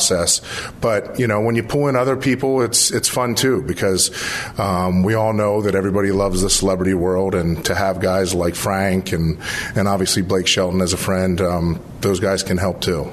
[0.82, 4.12] But you know, when you pull in other people, it's it's fun too because
[4.60, 8.56] um, we all know that everybody loves the celebrity world, and to have guys like
[8.56, 9.39] Frank and
[9.76, 13.12] and obviously Blake Shelton as a friend, um, those guys can help too.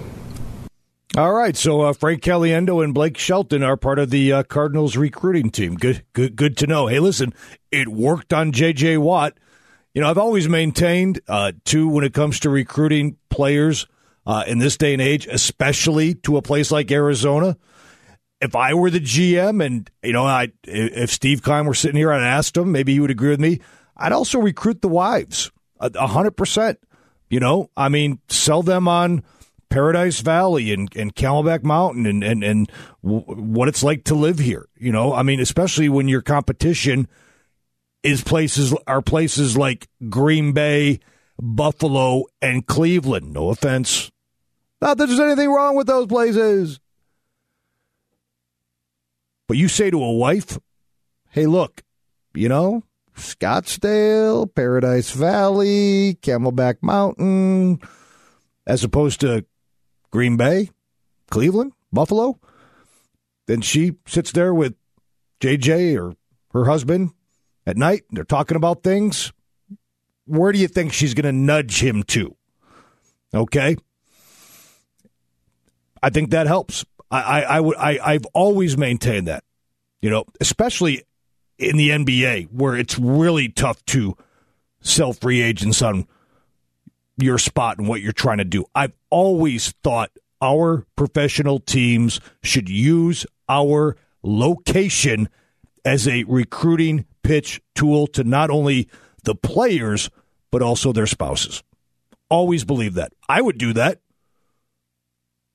[1.16, 4.96] All right, so uh, Frank Caliendo and Blake Shelton are part of the uh, Cardinals
[4.96, 5.76] recruiting team.
[5.76, 6.88] Good, good, good to know.
[6.88, 7.32] Hey, listen,
[7.70, 8.98] it worked on J.J.
[8.98, 9.38] Watt.
[9.94, 13.86] You know, I've always maintained, uh, too, when it comes to recruiting players
[14.26, 17.56] uh, in this day and age, especially to a place like Arizona.
[18.40, 22.12] If I were the GM, and you know, I if Steve Keim were sitting here,
[22.12, 22.72] I'd asked him.
[22.72, 23.60] Maybe he would agree with me.
[23.96, 25.50] I'd also recruit the wives,
[25.80, 26.78] hundred percent.
[27.30, 29.22] You know, I mean, sell them on
[29.74, 32.70] Paradise Valley and, and Camelback Mountain and, and, and
[33.02, 34.68] w- what it's like to live here.
[34.76, 37.08] You know, I mean, especially when your competition
[38.04, 41.00] is places are places like Green Bay,
[41.40, 43.32] Buffalo, and Cleveland.
[43.32, 44.12] No offense.
[44.84, 46.78] Not that there's anything wrong with those places.
[49.48, 50.58] But you say to a wife,
[51.30, 51.82] hey, look,
[52.34, 52.82] you know,
[53.16, 57.80] Scottsdale, Paradise Valley, Camelback Mountain,
[58.66, 59.46] as opposed to
[60.10, 60.68] Green Bay,
[61.30, 62.38] Cleveland, Buffalo.
[63.46, 64.74] Then she sits there with
[65.40, 66.12] JJ or
[66.52, 67.12] her husband
[67.66, 68.02] at night.
[68.10, 69.32] They're talking about things.
[70.26, 72.36] Where do you think she's going to nudge him to?
[73.32, 73.76] Okay.
[76.04, 76.84] I think that helps.
[77.10, 79.42] I, I, I would I, I've always maintained that.
[80.02, 81.02] You know, especially
[81.58, 84.14] in the NBA where it's really tough to
[84.82, 86.06] sell free agents on
[87.16, 88.66] your spot and what you're trying to do.
[88.74, 90.10] I've always thought
[90.42, 95.30] our professional teams should use our location
[95.86, 98.90] as a recruiting pitch tool to not only
[99.22, 100.10] the players,
[100.50, 101.62] but also their spouses.
[102.28, 103.14] Always believe that.
[103.26, 104.00] I would do that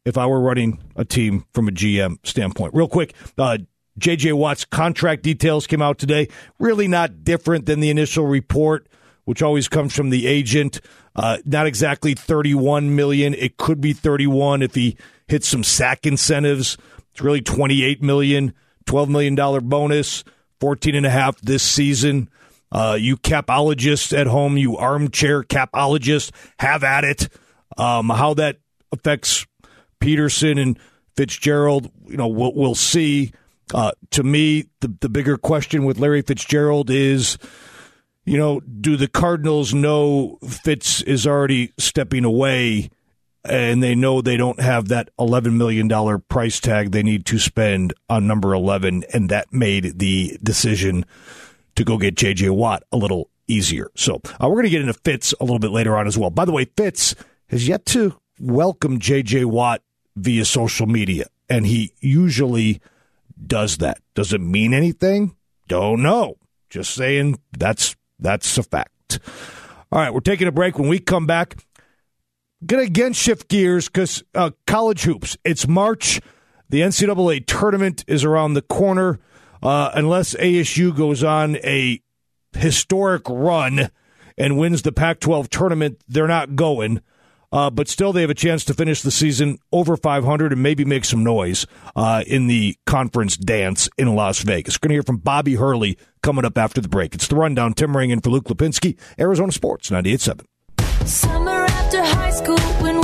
[0.09, 2.73] if I were running a team from a GM standpoint.
[2.73, 3.59] Real quick, uh,
[3.97, 4.33] J.J.
[4.33, 6.27] Watt's contract details came out today.
[6.57, 8.87] Really not different than the initial report,
[9.25, 10.81] which always comes from the agent.
[11.15, 13.33] Uh, not exactly 31 million.
[13.33, 14.97] It could be 31 if he
[15.27, 16.77] hits some sack incentives.
[17.11, 18.53] It's really 28 million,
[18.85, 20.23] 12 million dollar bonus,
[20.59, 22.29] 14 and a half this season.
[22.71, 27.29] Uh, you capologists at home, you armchair capologists, have at it.
[27.77, 28.57] Um, how that
[28.91, 29.45] affects
[29.99, 30.79] Peterson and
[31.15, 33.31] Fitzgerald, you know, we'll, we'll see.
[33.73, 37.37] Uh, to me, the, the bigger question with Larry Fitzgerald is,
[38.25, 42.89] you know, do the Cardinals know Fitz is already stepping away
[43.45, 45.89] and they know they don't have that $11 million
[46.27, 51.05] price tag they need to spend on number 11, and that made the decision
[51.75, 52.49] to go get J.J.
[52.49, 53.89] Watt a little easier.
[53.95, 56.29] So uh, we're going to get into Fitz a little bit later on as well.
[56.29, 57.15] By the way, Fitz
[57.47, 59.45] has yet to welcome J.J.
[59.45, 59.81] Watt
[60.19, 62.81] via social media, and he usually
[63.45, 63.99] does that.
[64.13, 65.35] Does it mean anything?
[65.67, 66.37] Don't know.
[66.69, 69.19] Just saying that's that's a fact.
[69.91, 70.77] All right, we're taking a break.
[70.77, 71.57] When we come back,
[72.65, 75.37] gonna again shift gears because uh, college hoops.
[75.43, 76.21] It's March.
[76.69, 79.19] The NCAA tournament is around the corner.
[79.61, 82.01] Uh, unless ASU goes on a
[82.53, 83.89] historic run
[84.37, 87.01] and wins the Pac 12 tournament, they're not going.
[87.51, 90.85] Uh, but still, they have a chance to finish the season over 500 and maybe
[90.85, 94.75] make some noise uh, in the conference dance in Las Vegas.
[94.75, 97.15] We're going to hear from Bobby Hurley coming up after the break.
[97.15, 97.73] It's the rundown.
[97.73, 101.07] Tim Ring in for Luke Lapinski, Arizona Sports 98.7.
[101.07, 102.98] Summer after high school when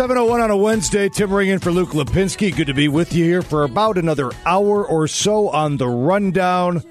[0.00, 1.10] 701 on a Wednesday.
[1.10, 2.56] Tim Ring in for Luke Lapinski.
[2.56, 6.82] Good to be with you here for about another hour or so on the rundown.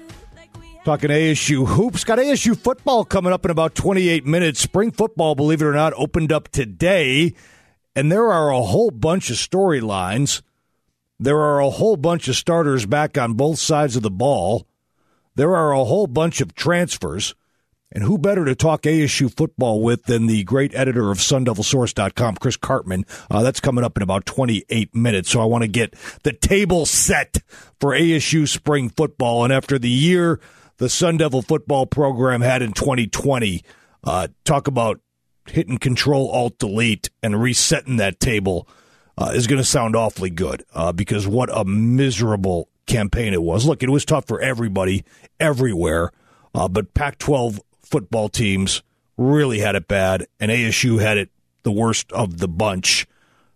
[0.84, 2.04] Talking ASU hoops.
[2.04, 4.60] Got ASU football coming up in about 28 minutes.
[4.60, 7.34] Spring football, believe it or not, opened up today.
[7.96, 10.42] And there are a whole bunch of storylines.
[11.18, 14.68] There are a whole bunch of starters back on both sides of the ball.
[15.34, 17.34] There are a whole bunch of transfers.
[17.92, 22.56] And who better to talk ASU football with than the great editor of SunDevilSource.com, Chris
[22.56, 23.04] Karpman?
[23.30, 25.30] Uh, that's coming up in about 28 minutes.
[25.30, 27.38] So I want to get the table set
[27.80, 29.42] for ASU spring football.
[29.42, 30.40] And after the year
[30.80, 33.62] the Sun Devil football program had in 2020.
[34.02, 34.98] Uh, talk about
[35.46, 38.66] hitting Control Alt Delete and resetting that table
[39.18, 43.66] uh, is going to sound awfully good uh, because what a miserable campaign it was.
[43.66, 45.04] Look, it was tough for everybody
[45.38, 46.12] everywhere,
[46.54, 47.60] uh, but Pac 12
[47.90, 48.82] football teams
[49.16, 51.30] really had it bad, and ASU had it
[51.62, 53.06] the worst of the bunch.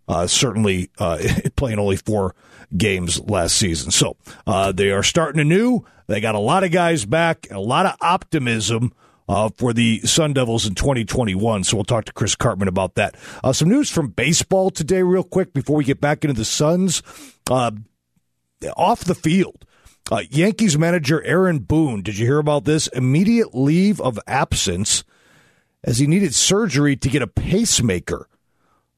[0.07, 1.17] Uh, certainly uh,
[1.55, 2.35] playing only four
[2.75, 3.91] games last season.
[3.91, 5.85] So uh, they are starting anew.
[6.07, 8.93] They got a lot of guys back, a lot of optimism.
[9.27, 11.63] Uh, for the Sun Devils in 2021.
[11.63, 13.15] So we'll talk to Chris Karpman about that.
[13.43, 17.01] Uh, some news from baseball today, real quick, before we get back into the Suns.
[17.49, 17.71] Uh,
[18.77, 19.65] off the field,
[20.11, 22.87] uh, Yankees manager Aaron Boone, did you hear about this?
[22.87, 25.03] Immediate leave of absence
[25.83, 28.27] as he needed surgery to get a pacemaker.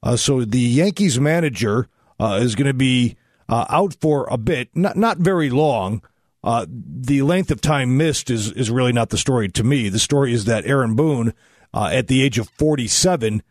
[0.02, 1.88] Uh, so the Yankees manager
[2.20, 3.16] uh, is going to be
[3.48, 6.02] uh, out for a bit, not not very long.
[6.44, 9.88] Uh, the length of time missed is is really not the story to me.
[9.88, 11.32] The story is that Aaron Boone,
[11.72, 13.42] uh, at the age of 47,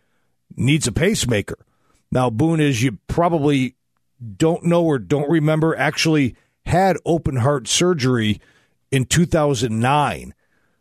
[0.56, 1.58] needs a pacemaker.
[2.12, 3.76] Now Boone, as you probably
[4.38, 6.36] don't know or don't remember, actually
[6.68, 8.42] had open heart surgery
[8.92, 10.34] in 2009.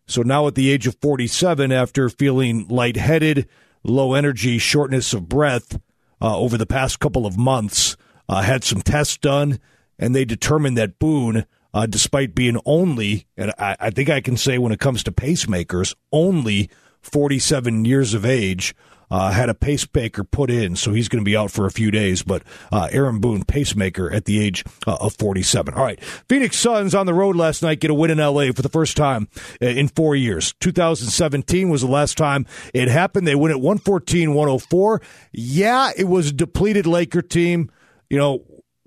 [0.07, 3.49] So now at the age of 47, after feeling lightheaded,
[3.83, 5.79] low energy, shortness of breath
[6.21, 7.97] uh, over the past couple of months,
[8.29, 9.61] uh, had some tests done,
[9.99, 14.37] and they determined that Boone, uh, despite being only, and I, I think I can
[14.37, 16.69] say when it comes to pacemakers, only
[17.01, 18.75] 47 years of age,
[19.11, 21.91] uh, had a pacemaker put in, so he's going to be out for a few
[21.91, 22.23] days.
[22.23, 22.43] But
[22.73, 25.75] uh, Aaron Boone, pacemaker at the age uh, of 47.
[25.75, 26.03] All right.
[26.29, 28.97] Phoenix Suns on the road last night get a win in LA for the first
[28.97, 29.29] time
[29.63, 30.55] uh, in four years.
[30.61, 33.27] 2017 was the last time it happened.
[33.27, 35.03] They win at 114 104.
[35.33, 37.71] Yeah, it was a depleted Laker team.
[38.11, 38.45] You know,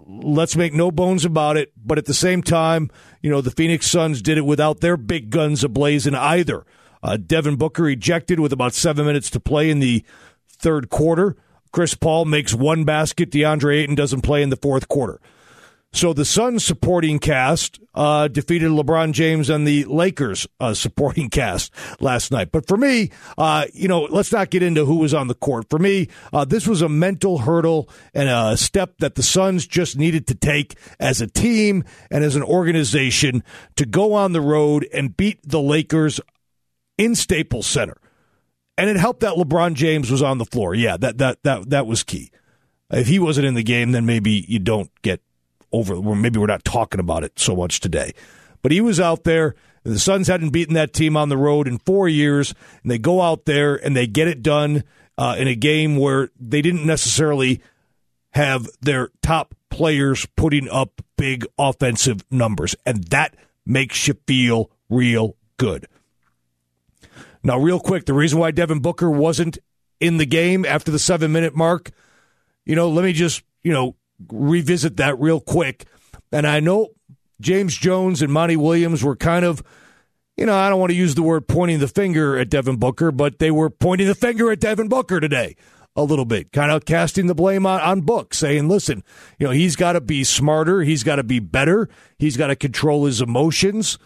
[0.09, 1.72] let's make no bones about it.
[1.78, 2.89] But at the same time,
[3.22, 6.65] you know, the Phoenix Suns did it without their big guns ablazing either.
[7.02, 10.04] Uh, Devin Booker ejected with about seven minutes to play in the
[10.47, 11.36] third quarter.
[11.72, 13.32] Chris Paul makes one basket.
[13.32, 15.20] DeAndre Ayton doesn't play in the fourth quarter.
[15.91, 21.74] So the Suns supporting cast uh, defeated LeBron James and the Lakers uh, supporting cast
[22.00, 22.52] last night.
[22.52, 25.66] But for me, uh, you know, let's not get into who was on the court.
[25.70, 29.97] For me, uh, this was a mental hurdle and a step that the Suns just
[29.97, 33.43] needed to take as a team and as an organization
[33.76, 36.22] to go on the road and beat the Lakers
[37.00, 37.97] in Staples Center.
[38.78, 40.76] And it helped that LeBron James was on the floor.
[40.76, 42.32] Yeah, that that that that was key.
[42.91, 45.22] If he wasn't in the game, then maybe you don't get
[45.72, 46.02] over.
[46.02, 48.14] Maybe we're not talking about it so much today.
[48.62, 49.56] But he was out there.
[49.84, 53.22] The Suns hadn't beaten that team on the road in four years, and they go
[53.22, 54.84] out there and they get it done
[55.18, 57.62] uh, in a game where they didn't necessarily
[58.32, 63.36] have their top players putting up big offensive numbers, and that
[63.66, 65.88] makes you feel real good.
[67.43, 69.57] Now, real quick, the reason why Devin Booker wasn't
[69.99, 71.91] in the game after the seven minute mark,
[72.65, 73.95] you know, let me just, you know,
[74.31, 75.85] revisit that real quick.
[76.31, 76.89] And I know
[77.41, 79.63] James Jones and Monty Williams were kind of,
[80.37, 83.11] you know, I don't want to use the word pointing the finger at Devin Booker,
[83.11, 85.55] but they were pointing the finger at Devin Booker today
[85.95, 89.03] a little bit, kind of casting the blame on, on Book, saying, listen,
[89.37, 92.55] you know, he's got to be smarter, he's got to be better, he's got to
[92.55, 93.97] control his emotions.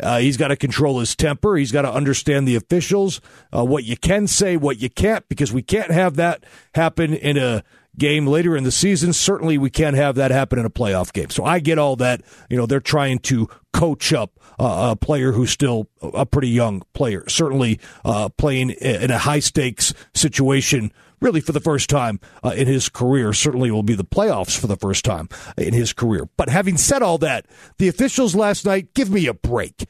[0.00, 1.56] Uh, he's got to control his temper.
[1.56, 3.20] He's got to understand the officials,
[3.56, 7.36] uh, what you can say, what you can't, because we can't have that happen in
[7.36, 7.62] a
[7.96, 9.12] game later in the season.
[9.12, 11.30] Certainly, we can't have that happen in a playoff game.
[11.30, 12.22] So I get all that.
[12.50, 16.82] You know, they're trying to coach up uh, a player who's still a pretty young
[16.92, 17.24] player.
[17.28, 20.92] Certainly, uh, playing in a high stakes situation
[21.24, 23.32] really for the first time uh, in his career.
[23.32, 26.28] Certainly will be the playoffs for the first time in his career.
[26.36, 27.46] But having said all that,
[27.78, 29.86] the officials last night, give me a break.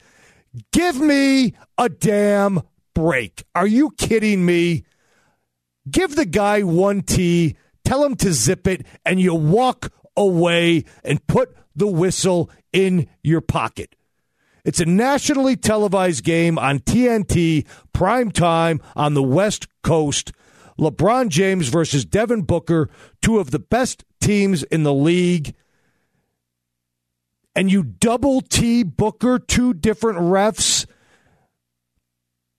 [0.73, 2.63] Give me a damn
[2.95, 3.45] break.
[3.55, 4.85] Are you kidding me?
[5.91, 11.27] Give the guy one T, tell him to zip it, and you walk away and
[11.27, 13.97] put the whistle in your pocket.
[14.65, 20.33] It's a nationally televised game on TNT, prime time on the West Coast.
[20.79, 22.89] LeBron James versus Devin Booker,
[23.23, 25.55] two of the best teams in the league.
[27.55, 30.87] And you double T Booker, two different refs.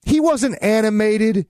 [0.06, 1.46] He wasn't animated.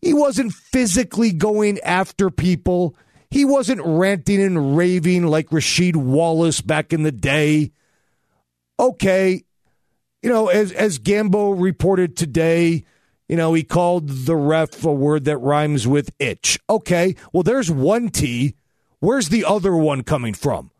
[0.00, 2.96] He wasn't physically going after people.
[3.30, 7.72] He wasn't ranting and raving like Rasheed Wallace back in the day.
[8.80, 9.42] Okay,
[10.22, 12.84] you know, as as Gambo reported today,
[13.28, 16.58] you know, he called the ref a word that rhymes with itch.
[16.68, 18.54] Okay, well, there's one T.
[19.00, 20.70] Where's the other one coming from?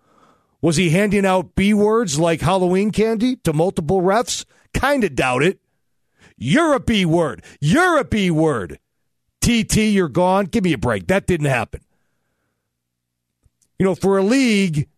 [0.60, 4.44] Was he handing out B words like Halloween candy to multiple refs?
[4.74, 5.60] Kind of doubt it.
[6.36, 7.44] You're a B word.
[7.60, 8.78] You're a B word.
[9.40, 10.46] TT, you're gone.
[10.46, 11.06] Give me a break.
[11.06, 11.80] That didn't happen.
[13.78, 14.88] You know, for a league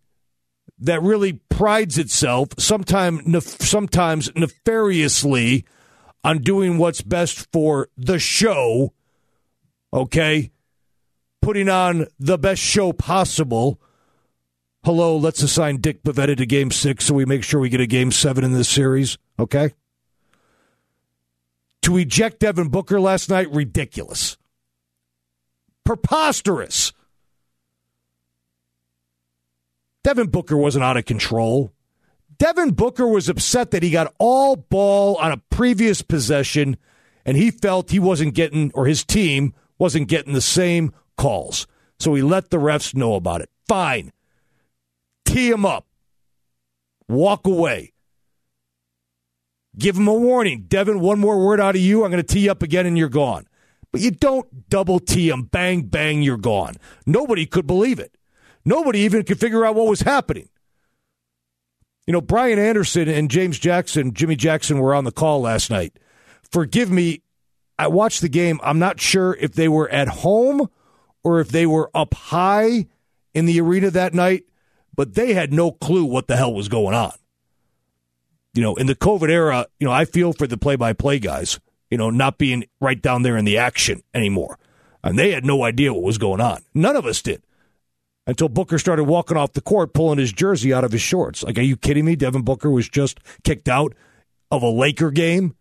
[0.79, 5.67] that really prides itself, sometime, nef- sometimes nefariously,
[6.23, 8.93] on doing what's best for the show,
[9.93, 10.51] okay?
[11.41, 13.81] Putting on the best show possible.
[14.85, 17.87] Hello, let's assign Dick Bavetta to game six so we make sure we get a
[17.87, 19.73] game seven in this series, okay?
[21.83, 24.37] To eject Devin Booker last night, ridiculous.
[25.85, 26.93] Preposterous.
[30.03, 31.73] Devin Booker wasn't out of control.
[32.41, 36.79] Devin Booker was upset that he got all ball on a previous possession
[37.27, 41.67] and he felt he wasn't getting, or his team wasn't getting the same calls.
[41.99, 43.51] So he let the refs know about it.
[43.69, 44.13] Fine.
[45.27, 45.87] Tee him up.
[47.11, 47.93] Walk away.
[49.77, 50.65] Give him a warning.
[50.67, 52.05] Devin, one more word out of you.
[52.05, 53.47] I'm going to tee you up again and you're gone.
[53.93, 55.43] But you don't double tee him.
[55.43, 56.77] Bang, bang, you're gone.
[57.05, 58.17] Nobody could believe it.
[58.65, 60.49] Nobody even could figure out what was happening.
[62.11, 65.97] You know, Brian Anderson and James Jackson, Jimmy Jackson were on the call last night.
[66.43, 67.23] Forgive me,
[67.79, 68.59] I watched the game.
[68.65, 70.69] I'm not sure if they were at home
[71.23, 72.89] or if they were up high
[73.33, 74.43] in the arena that night,
[74.93, 77.13] but they had no clue what the hell was going on.
[78.55, 81.21] You know, in the COVID era, you know, I feel for the play by play
[81.21, 81.61] guys,
[81.93, 84.59] you know, not being right down there in the action anymore.
[85.05, 86.65] And they had no idea what was going on.
[86.75, 87.45] None of us did
[88.27, 91.43] until Booker started walking off the court, pulling his jersey out of his shorts.
[91.43, 92.17] Like, are you kidding me?
[92.17, 93.95] Devin Booker was just kicked out
[94.51, 95.55] of a Laker game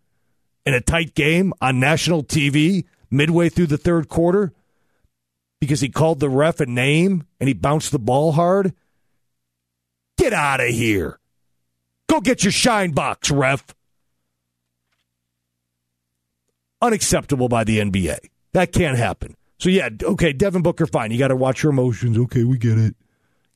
[0.66, 4.52] in a tight game on national TV midway through the third quarter
[5.60, 8.74] because he called the ref a name and he bounced the ball hard.
[10.16, 11.18] Get out of here.
[12.08, 13.64] Go get your shine box, ref.
[16.82, 18.18] Unacceptable by the NBA.
[18.52, 19.36] That can't happen.
[19.60, 21.10] So yeah, okay, Devin Booker, fine.
[21.10, 22.16] You got to watch your emotions.
[22.16, 22.96] Okay, we get it.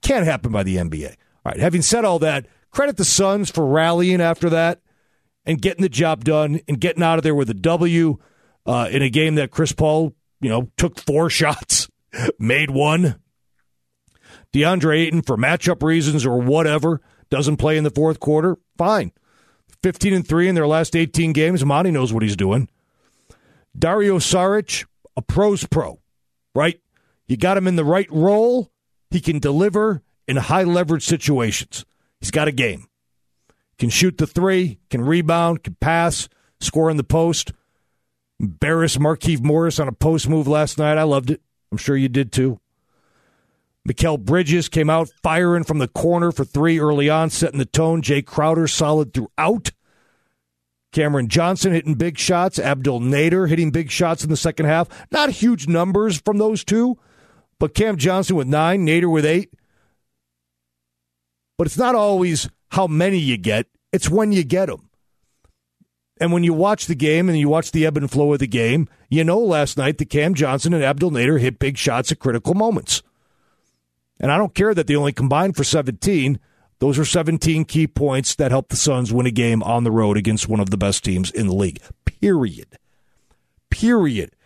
[0.02, 1.08] Can't happen by the NBA.
[1.08, 1.58] All right.
[1.58, 4.82] Having said all that, credit the Suns for rallying after that
[5.46, 8.18] and getting the job done and getting out of there with a W
[8.66, 11.88] uh, in a game that Chris Paul, you know, took four shots,
[12.38, 13.18] made one.
[14.52, 17.00] DeAndre Ayton, for matchup reasons or whatever,
[17.30, 18.58] doesn't play in the fourth quarter.
[18.76, 19.12] Fine.
[19.82, 21.64] 15 and 3 in their last 18 games.
[21.64, 22.68] Monty knows what he's doing.
[23.76, 24.84] Dario Saric,
[25.16, 26.00] a pro's pro,
[26.54, 26.80] right?
[27.26, 28.70] You got him in the right role.
[29.10, 31.84] He can deliver in high leverage situations.
[32.20, 32.86] He's got a game.
[33.78, 36.28] Can shoot the three, can rebound, can pass,
[36.60, 37.52] score in the post.
[38.40, 40.98] Embarrass Markieff Morris on a post move last night.
[40.98, 41.40] I loved it.
[41.70, 42.60] I'm sure you did too.
[43.88, 48.00] Mikal Bridges came out firing from the corner for three early on, setting the tone.
[48.00, 49.72] Jae Crowder solid throughout.
[50.94, 52.56] Cameron Johnson hitting big shots.
[52.56, 54.88] Abdel Nader hitting big shots in the second half.
[55.10, 56.96] Not huge numbers from those two,
[57.58, 59.52] but Cam Johnson with nine, Nader with eight.
[61.58, 64.88] But it's not always how many you get, it's when you get them.
[66.20, 68.46] And when you watch the game and you watch the ebb and flow of the
[68.46, 72.20] game, you know last night that Cam Johnson and Abdel Nader hit big shots at
[72.20, 73.02] critical moments.
[74.20, 76.38] And I don't care that they only combined for 17.
[76.84, 80.18] Those are 17 key points that helped the Suns win a game on the road
[80.18, 81.80] against one of the best teams in the league.
[82.04, 82.76] Period.
[83.70, 84.36] Period.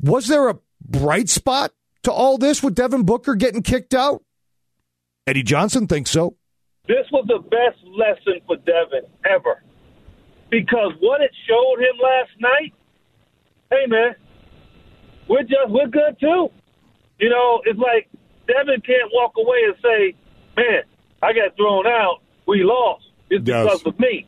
[0.00, 1.70] Was there a bright spot
[2.02, 4.24] to all this with Devin Booker getting kicked out?
[5.28, 6.34] Eddie Johnson thinks so.
[6.88, 9.62] This was the best lesson for Devin ever.
[10.50, 12.74] Because what it showed him last night,
[13.70, 14.16] hey man,
[15.28, 16.48] we're just we're good too.
[17.20, 18.08] You know, it's like
[18.48, 20.16] Devin can't walk away and say,
[20.56, 20.82] Man,
[21.22, 22.20] I got thrown out.
[22.46, 23.04] We lost.
[23.30, 23.64] It's Yes.
[23.64, 24.26] because of me.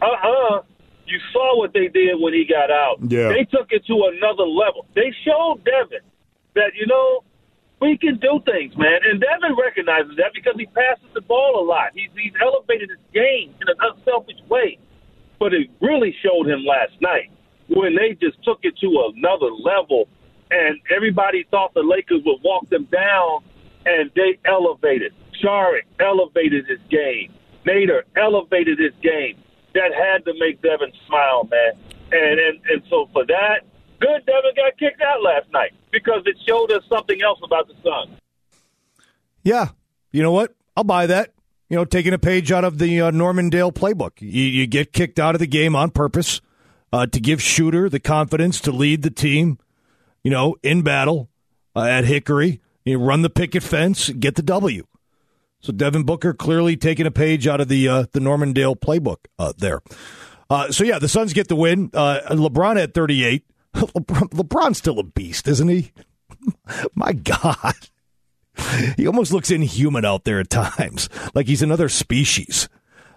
[0.00, 0.62] Uh uh
[1.06, 2.98] You saw what they did when he got out.
[3.08, 3.28] Yeah.
[3.28, 4.86] They took it to another level.
[4.94, 6.00] They showed Devin
[6.54, 7.24] that, you know,
[7.80, 9.00] we can do things, man.
[9.04, 11.90] And Devin recognizes that because he passes the ball a lot.
[11.94, 14.78] He's, he's elevated his game in an unselfish way.
[15.40, 17.30] But it really showed him last night
[17.68, 20.06] when they just took it to another level
[20.50, 23.42] and everybody thought the Lakers would walk them down
[23.84, 25.12] and they elevated.
[25.42, 27.32] Saric elevated his game.
[27.66, 29.36] Nader elevated his game.
[29.74, 31.72] That had to make Devin smile, man.
[32.12, 33.60] And and, and so for that,
[34.00, 37.74] good Devin got kicked out last night because it showed us something else about the
[37.82, 38.18] Suns.
[39.42, 39.68] Yeah.
[40.12, 40.54] You know what?
[40.76, 41.30] I'll buy that.
[41.68, 44.20] You know, taking a page out of the uh, Norman Dale playbook.
[44.20, 46.42] You, you get kicked out of the game on purpose
[46.92, 49.58] uh, to give Shooter the confidence to lead the team,
[50.22, 51.30] you know, in battle
[51.74, 52.60] uh, at Hickory.
[52.84, 54.84] You run the picket fence, get the W.
[55.62, 59.26] So Devin Booker clearly taking a page out of the uh, the Norman Dale playbook
[59.38, 59.80] uh, there.
[60.50, 61.90] Uh, so yeah, the Suns get the win.
[61.94, 63.46] Uh, LeBron at 38.
[63.74, 65.92] LeBron, LeBron's still a beast, isn't he?
[66.94, 67.74] My God.
[68.98, 72.68] He almost looks inhuman out there at times, like he's another species.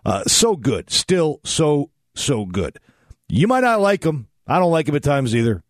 [0.06, 0.90] Uh, so good.
[0.90, 2.80] Still so, so good.
[3.28, 4.30] You might not like him.
[4.48, 5.62] I don't like him at times either.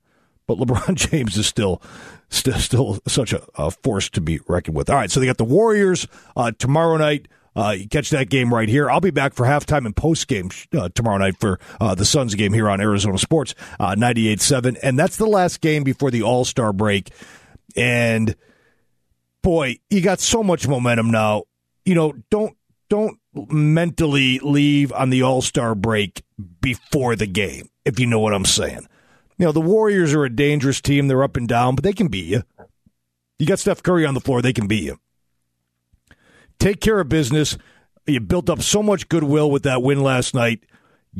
[0.47, 1.81] But LeBron James is still
[2.29, 4.89] still, still such a, a, force to be reckoned with.
[4.89, 7.27] All right, so they got the Warriors uh, tomorrow night.
[7.55, 8.89] Uh, you catch that game right here.
[8.89, 12.35] I'll be back for halftime and post game uh, tomorrow night for uh, the Suns
[12.35, 14.77] game here on Arizona Sports uh, 98.7.
[14.83, 17.11] And that's the last game before the All Star break.
[17.77, 18.35] And
[19.41, 21.43] boy, you got so much momentum now.
[21.85, 22.57] You know, don't
[22.89, 26.23] don't mentally leave on the All Star break
[26.59, 28.85] before the game, if you know what I'm saying.
[29.37, 31.07] You know, the Warriors are a dangerous team.
[31.07, 32.43] They're up and down, but they can beat you.
[33.37, 34.97] You got Steph Curry on the floor, they can beat you.
[36.57, 37.57] Take care of business.
[38.07, 40.63] You built up so much goodwill with that win last night.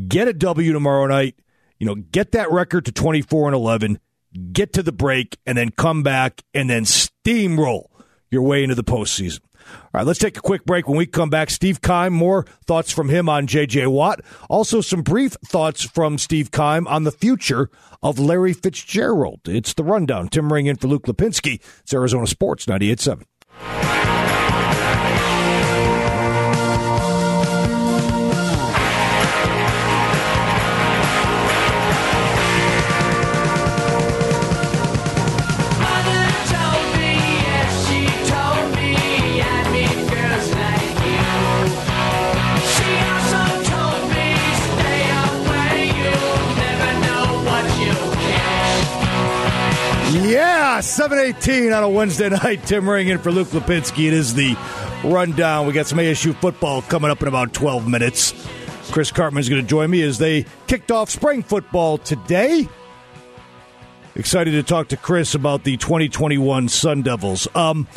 [0.07, 1.36] Get a W tomorrow night.
[1.80, 3.99] You know, get that record to 24 and 11.
[4.51, 7.88] Get to the break and then come back and then steamroll
[8.32, 9.41] your way into the postseason.
[9.66, 10.88] All right, let's take a quick break.
[10.88, 13.88] When we come back, Steve Keim, more thoughts from him on J.J.
[13.88, 14.22] Watt.
[14.49, 17.70] Also, some brief thoughts from Steve Keim on the future
[18.01, 19.41] of Larry Fitzgerald.
[19.47, 20.30] It's the rundown.
[20.30, 21.61] Tim Ring in for Luke Lapinski.
[21.82, 23.84] It's Arizona Sports 98.7.
[50.76, 52.65] Yeah, 718 on a Wednesday night.
[52.65, 54.07] Tim Ring in for Luke Lapinski.
[54.07, 54.57] It is the
[55.05, 55.67] rundown.
[55.67, 58.34] We got some ASU football coming up in about 12 minutes.
[58.91, 62.67] Chris Karpman is going to join me as they kicked off spring football today.
[64.15, 67.47] Excited to talk to Chris about the 2021 Sun Devils.
[67.55, 67.88] Um,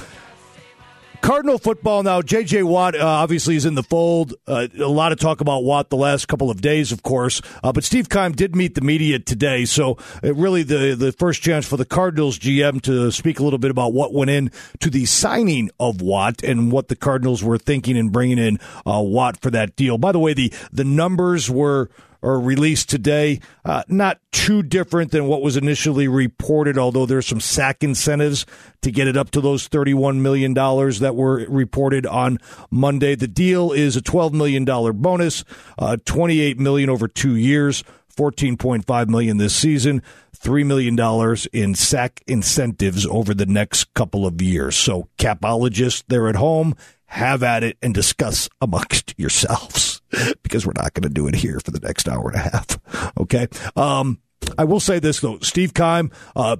[1.20, 2.22] Cardinal football now.
[2.22, 2.62] J.J.
[2.62, 4.34] Watt uh, obviously is in the fold.
[4.46, 7.42] Uh, a lot of talk about Watt the last couple of days, of course.
[7.62, 11.66] Uh, but Steve Keim did meet the media today, so really the the first chance
[11.66, 14.50] for the Cardinals GM to speak a little bit about what went in
[14.80, 19.00] to the signing of Watt and what the Cardinals were thinking in bringing in uh,
[19.02, 19.98] Watt for that deal.
[19.98, 21.90] By the way, the the numbers were
[22.22, 23.40] or released today.
[23.64, 28.46] Uh, not too different than what was initially reported, although there's some sack incentives
[28.82, 32.38] to get it up to those $31 million that were reported on
[32.70, 33.14] Monday.
[33.14, 35.44] The deal is a $12 million bonus,
[35.78, 37.84] uh, 28 million over two years.
[38.16, 40.02] 14.5 million this season,
[40.36, 40.98] $3 million
[41.52, 44.74] in sack incentives over the next couple of years.
[44.74, 46.74] So capologists, they're at home
[47.08, 50.02] have at it and discuss amongst yourselves
[50.42, 52.78] because we're not going to do it here for the next hour and a half.
[53.18, 53.48] Okay.
[53.76, 54.20] Um,
[54.56, 56.56] I will say this though, Steve Keim uh,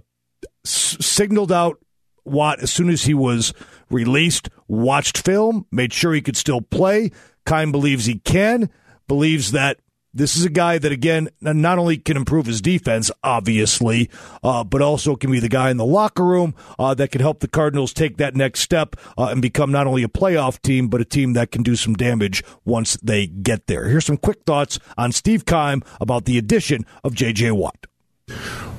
[0.65, 1.79] s- signaled out
[2.25, 3.53] Watt as soon as he was
[3.91, 7.11] released, watched film, made sure he could still play.
[7.47, 8.71] Keim believes he can,
[9.07, 9.79] believes that
[10.19, 14.11] this is a guy that, again, not only can improve his defense, obviously,
[14.43, 17.41] uh, but also can be the guy in the locker room uh, that can help
[17.41, 21.01] the Cardinals take that next step uh, and become not only a playoff team, but
[21.01, 23.89] a team that can do some damage once they get there.
[23.89, 27.53] Here's some quick thoughts on Steve Keim about the addition of J.J.
[27.53, 27.87] Watt.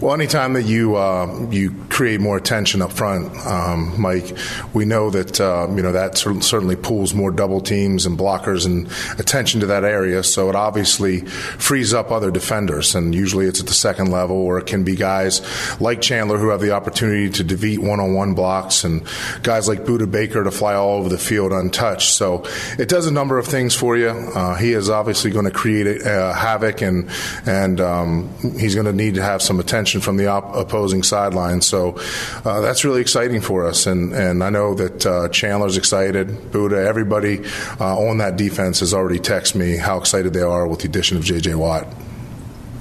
[0.02, 4.34] Well, anytime that you uh, you create more attention up front, um, Mike,
[4.74, 8.88] we know that uh, you know that certainly pulls more double teams and blockers and
[9.20, 10.24] attention to that area.
[10.24, 14.58] So it obviously frees up other defenders, and usually it's at the second level, or
[14.58, 15.42] it can be guys
[15.82, 19.06] like Chandler who have the opportunity to defeat one-on-one blocks, and
[19.44, 22.14] guys like Budda Baker to fly all over the field untouched.
[22.14, 22.46] So
[22.78, 24.12] it does a number of things for you.
[24.12, 27.10] Uh, he is obviously going to create a, havoc, and
[27.46, 31.62] and um, he's going to need to have some attention from the op- opposing sideline.
[31.62, 32.00] So
[32.46, 33.86] uh, that's really exciting for us.
[33.86, 37.44] And, and I know that uh, Chandler's excited, Budda, everybody
[37.80, 41.18] uh, on that defense has already texted me how excited they are with the addition
[41.18, 41.56] of J.J.
[41.56, 41.88] Watt.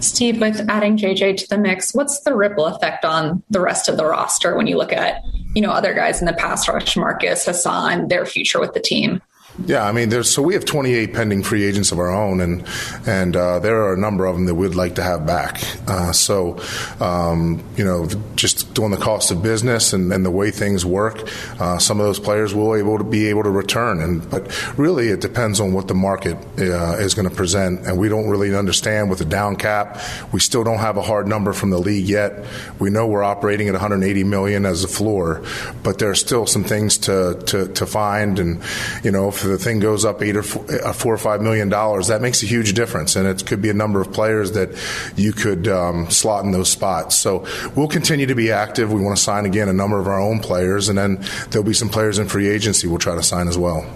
[0.00, 3.96] Steve, with adding JJ to the mix, what's the ripple effect on the rest of
[3.96, 5.22] the roster when you look at,
[5.54, 9.20] you know, other guys in the pass rush, Marcus, Hassan, their future with the team?
[9.66, 12.64] Yeah, I mean, there's so we have 28 pending free agents of our own, and
[13.06, 15.60] and uh, there are a number of them that we'd like to have back.
[15.88, 16.60] Uh, so,
[17.00, 18.06] um, you know,
[18.36, 21.28] just doing the cost of business and, and the way things work,
[21.60, 24.00] uh, some of those players will able to be able to return.
[24.00, 27.98] And but really, it depends on what the market uh, is going to present, and
[27.98, 30.00] we don't really understand with the down cap.
[30.32, 32.46] We still don't have a hard number from the league yet.
[32.78, 35.42] We know we're operating at 180 million as a floor,
[35.82, 38.62] but there are still some things to to, to find, and
[39.02, 41.68] you know if the thing goes up eight or four, uh, four or five million
[41.68, 44.70] dollars, that makes a huge difference, and it could be a number of players that
[45.16, 47.16] you could um, slot in those spots.
[47.16, 48.92] So we'll continue to be active.
[48.92, 51.74] We want to sign again a number of our own players, and then there'll be
[51.74, 53.86] some players in free agency we'll try to sign as well.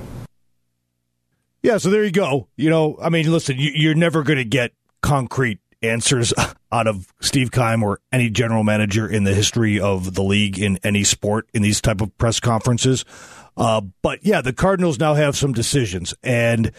[1.62, 2.48] Yeah, so there you go.
[2.57, 6.32] You know, I mean, listen, you're never going to get concrete answers
[6.72, 10.78] out of Steve Keim or any general manager in the history of the league in
[10.82, 13.05] any sport in these type of press conferences.
[13.57, 16.72] Uh, but yeah, the Cardinals now have some decisions, and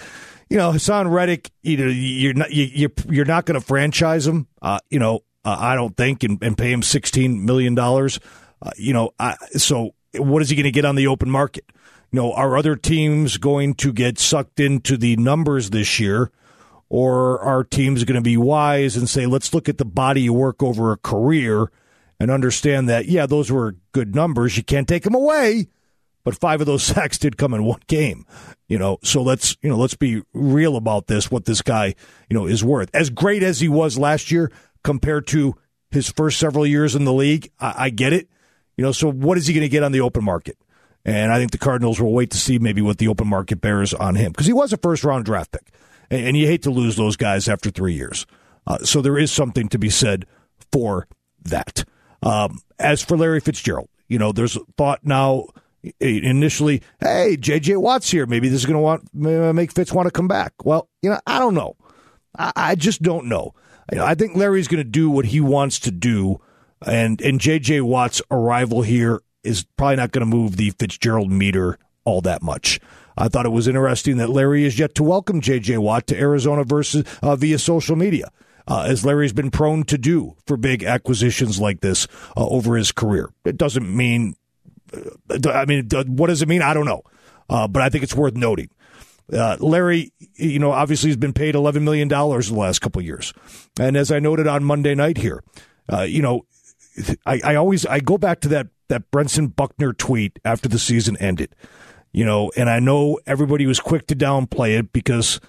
[0.50, 4.26] you know Haason Reddick, you know you're not you, are you're not going to franchise
[4.26, 4.48] him.
[4.62, 8.20] Uh, you know, uh, I don't think, and, and, pay him sixteen million dollars.
[8.62, 11.66] Uh, you know, I, so what is he going to get on the open market?
[12.12, 16.32] You know, are other teams going to get sucked into the numbers this year?
[16.90, 20.36] Or are teams going to be wise and say, let's look at the body of
[20.36, 21.72] work over a career
[22.20, 24.58] and understand that, yeah, those were good numbers.
[24.58, 25.70] You can't take them away,
[26.24, 28.26] but five of those sacks did come in one game.
[28.68, 31.96] You know, so let's, you know, let's be real about this, what this guy,
[32.30, 32.90] you know, is worth.
[32.94, 34.52] As great as he was last year
[34.84, 35.56] compared to
[35.92, 38.30] his first several years in the league, I, I get it.
[38.78, 40.58] You know, so what is he going to get on the open market?
[41.06, 43.94] And I think the Cardinals will wait to see maybe what the open market bears
[43.94, 45.72] on him because he was a first round draft pick.
[46.10, 48.26] And, and, you hate to lose those guys after three years.
[48.66, 50.26] Uh, so there is something to be said
[50.72, 51.08] for
[51.44, 51.84] that.
[52.22, 55.48] Um, as for Larry Fitzgerald, you know, there's thought now
[56.00, 57.78] initially, hey, J.J.
[57.78, 58.26] Watt's here.
[58.26, 60.54] Maybe this is going to want make Fitz want to come back.
[60.64, 61.76] Well, you know, I don't know.
[62.38, 63.54] I, I just don't know.
[63.92, 66.40] I think Larry's going to do what he wants to do,
[66.86, 67.82] and and J.J.
[67.82, 72.80] Watt's arrival here is probably not going to move the Fitzgerald meter all that much.
[73.18, 75.78] I thought it was interesting that Larry is yet to welcome J.J.
[75.78, 78.32] Watt to Arizona versus uh, via social media,
[78.68, 82.92] uh, as Larry's been prone to do for big acquisitions like this uh, over his
[82.92, 83.30] career.
[83.46, 84.36] It doesn't mean,
[85.48, 86.62] I mean, what does it mean?
[86.62, 87.04] I don't know,
[87.50, 88.70] uh, but I think it's worth noting.
[89.32, 93.06] Uh, Larry, you know, obviously has been paid $11 million in the last couple of
[93.06, 93.34] years.
[93.80, 95.44] And as I noted on Monday night here,
[96.06, 96.46] you know,
[97.26, 101.18] I, I always I go back to that that Brentson Buckner tweet after the season
[101.18, 101.56] ended.
[102.12, 105.40] You know, and I know everybody was quick to downplay it because,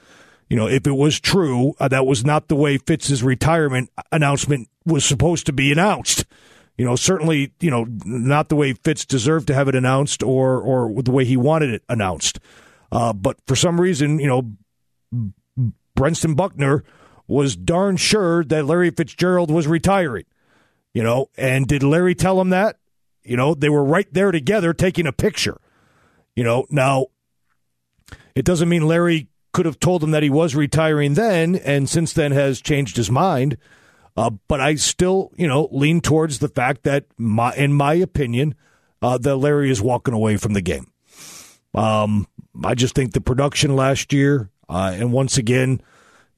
[0.48, 4.70] you know, if it was true, uh, that was not the way Fitz's retirement announcement
[4.86, 6.24] was supposed to be announced.
[6.76, 10.60] You know, certainly, you know, not the way Fitz deserved to have it announced or
[10.60, 12.40] or the way he wanted it announced.
[12.90, 14.52] Uh, but for some reason, you know,
[15.96, 16.84] Brentson Buckner
[17.26, 20.24] was darn sure that Larry Fitzgerald was retiring.
[20.92, 22.78] You know, and did Larry tell him that?
[23.22, 25.58] You know, they were right there together taking a picture.
[26.36, 27.06] You know, now
[28.34, 32.12] it doesn't mean Larry could have told him that he was retiring then and since
[32.12, 33.56] then has changed his mind.
[34.16, 38.54] Uh, but I still, you know, lean towards the fact that, my, in my opinion,
[39.02, 40.90] uh, that Larry is walking away from the game.
[41.74, 42.28] Um,
[42.64, 45.80] I just think the production last year, uh, and once again,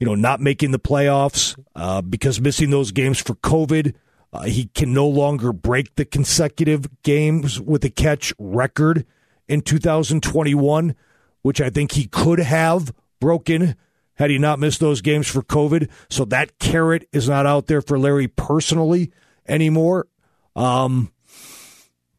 [0.01, 3.95] you know, not making the playoffs uh, because missing those games for COVID
[4.37, 9.07] uh, he can no longer break the consecutive games with a catch record
[9.49, 10.95] in 2021,
[11.41, 13.77] which I think he could have broken
[14.17, 15.89] had he not missed those games for COVID.
[16.11, 19.13] So that carrot is not out there for Larry personally
[19.47, 20.09] anymore.
[20.55, 21.13] Um,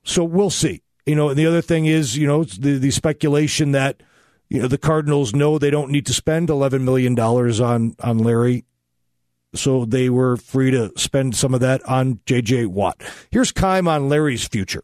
[0.03, 0.81] so we'll see.
[1.05, 4.03] You know, and the other thing is, you know, the, the speculation that,
[4.49, 8.65] you know, the Cardinals know they don't need to spend $11 million on, on Larry
[9.53, 12.67] so they were free to spend some of that on J.J.
[12.67, 13.01] Watt.
[13.31, 14.83] Here's Keim on Larry's future.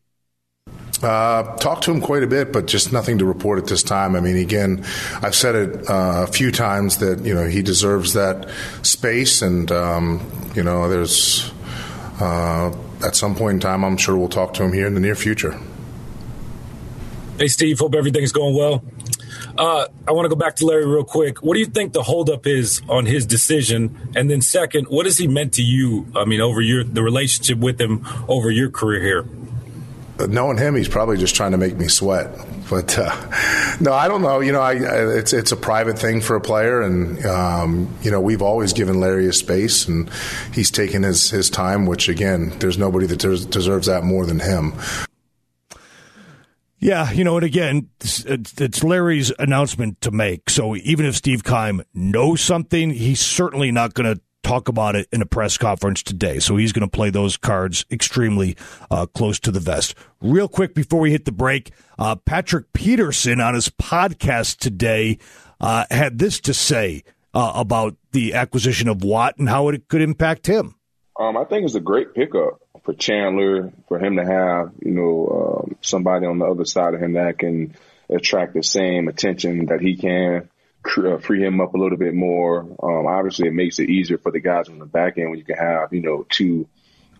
[1.03, 4.15] Uh, talked to him quite a bit, but just nothing to report at this time.
[4.15, 4.85] I mean, again,
[5.21, 8.49] I've said it uh, a few times that you know he deserves that
[8.83, 10.21] space, and um,
[10.55, 11.51] you know, there's
[12.21, 15.01] uh, at some point in time, I'm sure we'll talk to him here in the
[15.01, 15.59] near future.
[17.37, 17.79] Hey, Steve.
[17.79, 18.81] Hope everything's going well.
[19.57, 21.43] Uh, I want to go back to Larry real quick.
[21.43, 24.11] What do you think the holdup is on his decision?
[24.15, 26.07] And then, second, what has he meant to you?
[26.15, 29.25] I mean, over your the relationship with him over your career here.
[30.27, 32.29] Knowing him, he's probably just trying to make me sweat.
[32.69, 34.39] But uh, no, I don't know.
[34.39, 38.11] You know, I, I, it's it's a private thing for a player, and um, you
[38.11, 40.09] know, we've always given Larry a space, and
[40.53, 41.85] he's taken his his time.
[41.85, 44.73] Which again, there's nobody that des- deserves that more than him.
[46.79, 50.49] Yeah, you know, and again, it's, Larry's announcement to make.
[50.49, 55.07] So even if Steve Keim knows something, he's certainly not going to talk about it
[55.11, 56.39] in a press conference today.
[56.39, 58.55] So he's going to play those cards extremely
[58.91, 59.95] uh, close to the vest.
[60.21, 65.17] Real quick before we hit the break, uh, Patrick Peterson on his podcast today
[65.59, 70.01] uh, had this to say uh, about the acquisition of Watt and how it could
[70.01, 70.75] impact him.
[71.19, 75.61] Um, I think it's a great pickup for Chandler, for him to have, you know,
[75.63, 77.75] um, somebody on the other side of him that can
[78.09, 80.49] attract the same attention that he can,
[80.97, 82.59] uh, free him up a little bit more.
[82.61, 85.45] Um, obviously, it makes it easier for the guys on the back end when you
[85.45, 86.67] can have, you know, two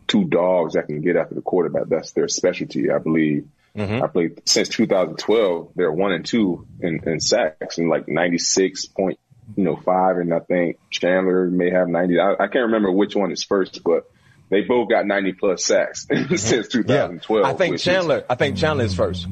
[0.07, 1.88] two dogs that can get after the quarterback.
[1.88, 3.47] That's their specialty, I believe.
[3.76, 9.18] I believe since 2012, they're one and two in, in sacks and like 96 point,
[9.55, 10.18] you know, five.
[10.18, 12.20] And I think Chandler may have 90.
[12.20, 14.11] I, I can't remember which one is first, but
[14.49, 16.05] they both got 90 plus sacks
[16.36, 17.45] since 2012.
[17.45, 18.24] I think which is- Chandler.
[18.30, 19.26] I think Chandler is first.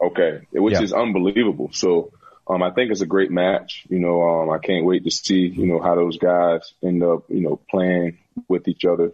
[0.00, 0.82] Okay, which Yeah.
[0.82, 1.70] is unbelievable.
[1.72, 2.12] So
[2.50, 3.86] um, I think it's a great match.
[3.88, 7.24] You know, um, I can't wait to see you know how those guys end up
[7.28, 9.12] you know playing with each other.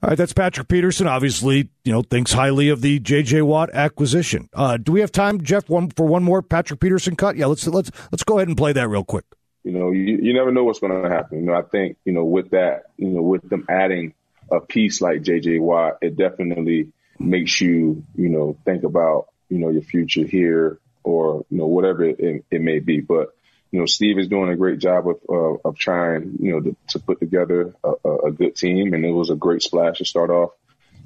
[0.00, 1.08] All right, that's Patrick Peterson.
[1.08, 3.42] Obviously, you know, thinks highly of the J.J.
[3.42, 4.48] Watt acquisition.
[4.54, 7.36] Uh, do we have time, Jeff, one for one more Patrick Peterson cut?
[7.36, 9.24] Yeah, let's let's let's go ahead and play that real quick.
[9.64, 11.40] You know, you, you never know what's going to happen.
[11.40, 14.14] You know, I think you know with that, you know, with them adding
[14.52, 15.58] a piece like J.J.
[15.58, 20.78] Watt, it definitely makes you you know think about you know your future here
[21.08, 23.00] or you know whatever it, it may be.
[23.00, 23.34] But
[23.70, 26.76] you know, Steve is doing a great job of uh, of trying you know to,
[26.88, 30.30] to put together a, a, good team, and it was a great splash to start
[30.30, 30.50] off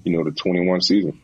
[0.04, 1.20] you know the 21 season.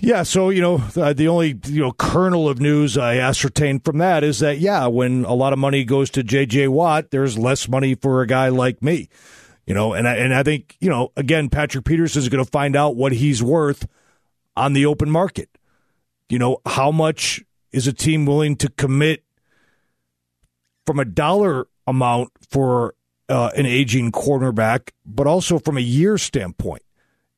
[0.00, 4.24] Yeah, so you know the, only you know kernel of news I ascertained from that
[4.24, 6.68] is that yeah, when a lot of money goes to J.J.
[6.68, 9.08] Watt, there's less money for a guy like me,
[9.66, 12.50] you know, and I, and I think you know again Patrick Peterson is going to
[12.50, 13.86] find out what he's worth
[14.56, 15.48] on the open market.
[16.32, 19.22] You know how much is a team willing to commit
[20.86, 22.94] from a dollar amount for
[23.28, 26.80] uh, an aging cornerback, but also from a year standpoint.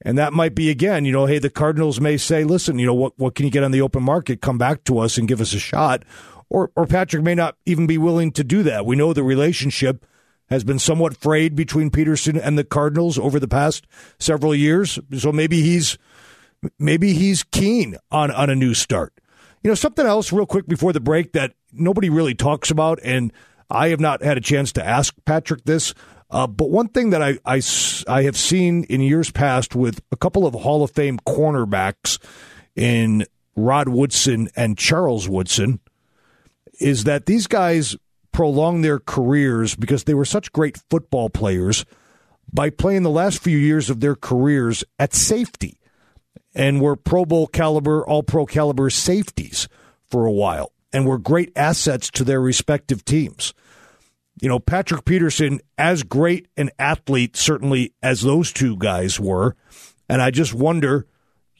[0.02, 2.94] And that might be again, you know, hey, the Cardinals may say, listen, you know,
[2.94, 4.40] what what can you get on the open market?
[4.40, 6.04] Come back to us and give us a shot.
[6.48, 8.86] Or or Patrick may not even be willing to do that.
[8.86, 10.06] We know the relationship
[10.50, 13.88] has been somewhat frayed between Peterson and the Cardinals over the past
[14.20, 15.00] several years.
[15.18, 15.98] So maybe he's
[16.78, 19.12] maybe he's keen on on a new start.
[19.62, 23.32] You know, something else real quick before the break that nobody really talks about, and
[23.70, 25.94] I have not had a chance to ask Patrick this.
[26.30, 27.38] Uh, but one thing that I
[28.06, 32.18] I have seen in years past with a couple of Hall of Fame cornerbacks
[32.76, 33.24] in
[33.56, 35.80] Rod Woodson and Charles Woodson
[36.80, 37.96] is that these guys
[38.32, 41.84] prolong their careers because they were such great football players
[42.52, 45.78] by playing the last few years of their careers at safety
[46.54, 49.68] and were Pro Bowl caliber, all pro caliber safeties
[50.04, 53.52] for a while and were great assets to their respective teams.
[54.40, 59.56] You know, Patrick Peterson, as great an athlete, certainly as those two guys were.
[60.08, 61.06] And I just wonder,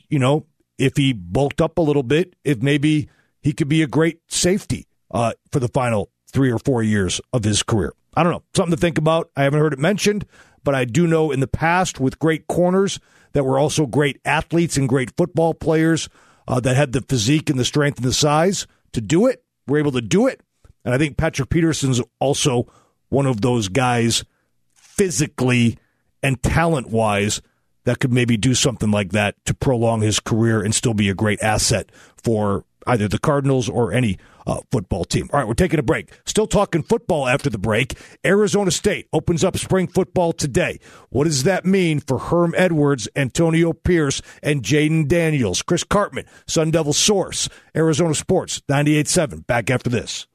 [0.09, 0.47] you know,
[0.79, 3.09] if he bulked up a little bit, if maybe
[3.43, 7.45] he could be a great safety uh, for the final three or four years of
[7.45, 7.93] his career.
[8.17, 8.43] I don't know.
[8.55, 9.31] Something to think about.
[9.37, 10.27] I haven't heard it mentioned,
[10.63, 13.01] but I do know in the past with great corners
[13.35, 16.09] that were also great athletes and great football players
[16.49, 19.79] uh, that had the physique and the strength and the size to do it, were
[19.79, 20.41] able to do it.
[20.85, 22.67] And I think Patrick Peterson's also
[23.09, 24.25] one of those guys
[24.73, 25.79] physically
[26.23, 27.43] and talent wise
[27.85, 31.15] that could maybe do something like that to prolong his career and still be a
[31.15, 31.91] great asset
[32.23, 35.29] for either the Cardinals or any uh, football team.
[35.33, 36.11] All right, we're taking a break.
[36.27, 37.99] Still talking football after the break.
[38.25, 40.79] Arizona State opens up spring football today.
[41.11, 45.63] What does that mean for Herm Edwards, Antonio Pierce, and Jayden Daniels?
[45.63, 49.47] Chris Karpman, Sun Devil Source, Arizona Sports, 98.7.
[49.47, 50.27] Back after this.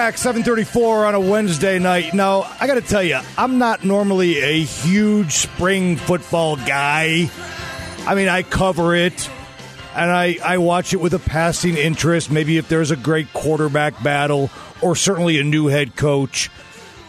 [0.00, 2.14] Back, 734 on a Wednesday night.
[2.14, 7.30] Now, I got to tell you, I'm not normally a huge spring football guy.
[8.06, 9.28] I mean, I cover it
[9.94, 14.02] and I, I watch it with a passing interest, maybe if there's a great quarterback
[14.02, 14.48] battle
[14.80, 16.48] or certainly a new head coach.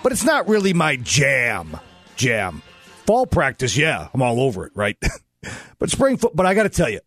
[0.04, 1.80] But it's not really my jam.
[2.18, 2.62] Jam.
[3.06, 4.98] Fall practice, yeah, I'm all over it, right?
[5.80, 7.00] but spring foot, but I got to tell you,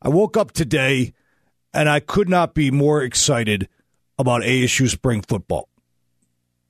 [0.00, 1.12] I woke up today
[1.72, 3.68] and I could not be more excited
[4.18, 5.68] about ASU spring football.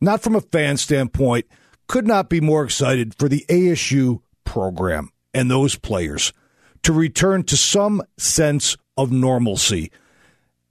[0.01, 1.47] Not from a fan standpoint,
[1.87, 6.33] could not be more excited for the ASU program and those players
[6.83, 9.91] to return to some sense of normalcy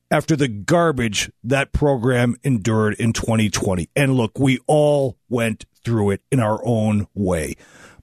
[0.10, 3.90] after the garbage that program endured in 2020.
[3.96, 7.56] And look, we all went through it in our own way.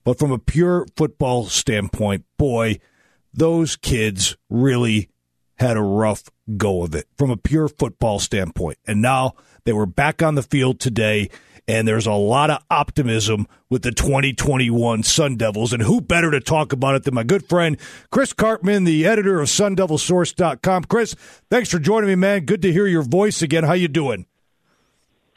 [0.02, 2.80] But from a pure football standpoint, boy,
[3.32, 5.08] those kids really
[5.60, 6.24] had a rough
[6.56, 8.78] go of it from a pure football standpoint.
[8.86, 9.34] And now
[9.64, 11.30] they were back on the field today
[11.68, 15.72] and there's a lot of optimism with the 2021 Sun Devils.
[15.72, 17.76] And who better to talk about it than my good friend
[18.10, 20.84] Chris Karpman, the editor of SunDevilSource.com.
[20.84, 21.14] Chris,
[21.48, 22.44] thanks for joining me, man.
[22.44, 23.62] Good to hear your voice again.
[23.62, 24.26] How you doing?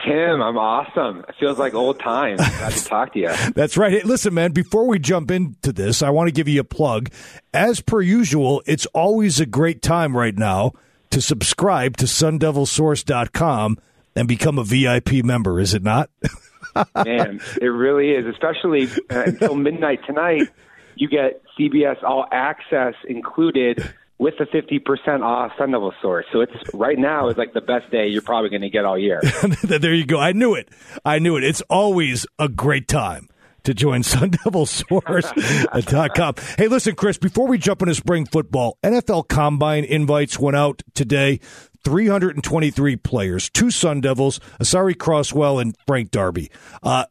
[0.04, 1.24] Tim, I'm awesome.
[1.28, 2.38] It feels like old times.
[2.38, 3.28] Glad to talk to you.
[3.54, 3.92] That's right.
[3.92, 7.10] Hey, listen, man, before we jump into this, I want to give you a plug.
[7.52, 10.72] As per usual, it's always a great time right now
[11.10, 13.78] to subscribe to sundevilsource.com
[14.16, 16.10] and become a VIP member, is it not?
[17.04, 20.48] Man, it really is, especially uh, until midnight tonight.
[20.96, 23.94] You get CBS All Access included
[24.24, 26.24] with the 50% off Sun Devil Source.
[26.32, 28.98] So it's right now is like the best day you're probably going to get all
[28.98, 29.20] year.
[29.62, 30.18] there you go.
[30.18, 30.70] I knew it.
[31.04, 31.44] I knew it.
[31.44, 33.28] It's always a great time
[33.64, 36.34] to join SunDevilSource.com.
[36.56, 41.38] hey, listen, Chris, before we jump into spring football, NFL Combine invites went out today.
[41.84, 46.50] 323 players, two Sun Devils, Aashari Crosswell and Frank Darby.
[46.82, 47.04] Uh,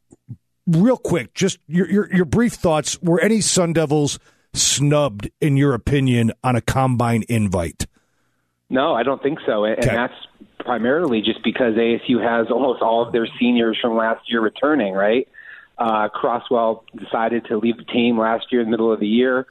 [0.66, 3.00] real quick, just your, your, your brief thoughts.
[3.04, 4.18] Were any Sun Devils
[4.54, 7.86] snubbed, in your opinion, on a Combine invite?
[8.70, 9.66] No, I don't think so.
[9.66, 9.94] And Okay.
[9.94, 10.14] that's
[10.60, 15.28] primarily just because ASU has almost all of their seniors from last year returning, right?
[15.78, 19.46] Uh, Crosswell decided to leave the team last year in the middle of the year.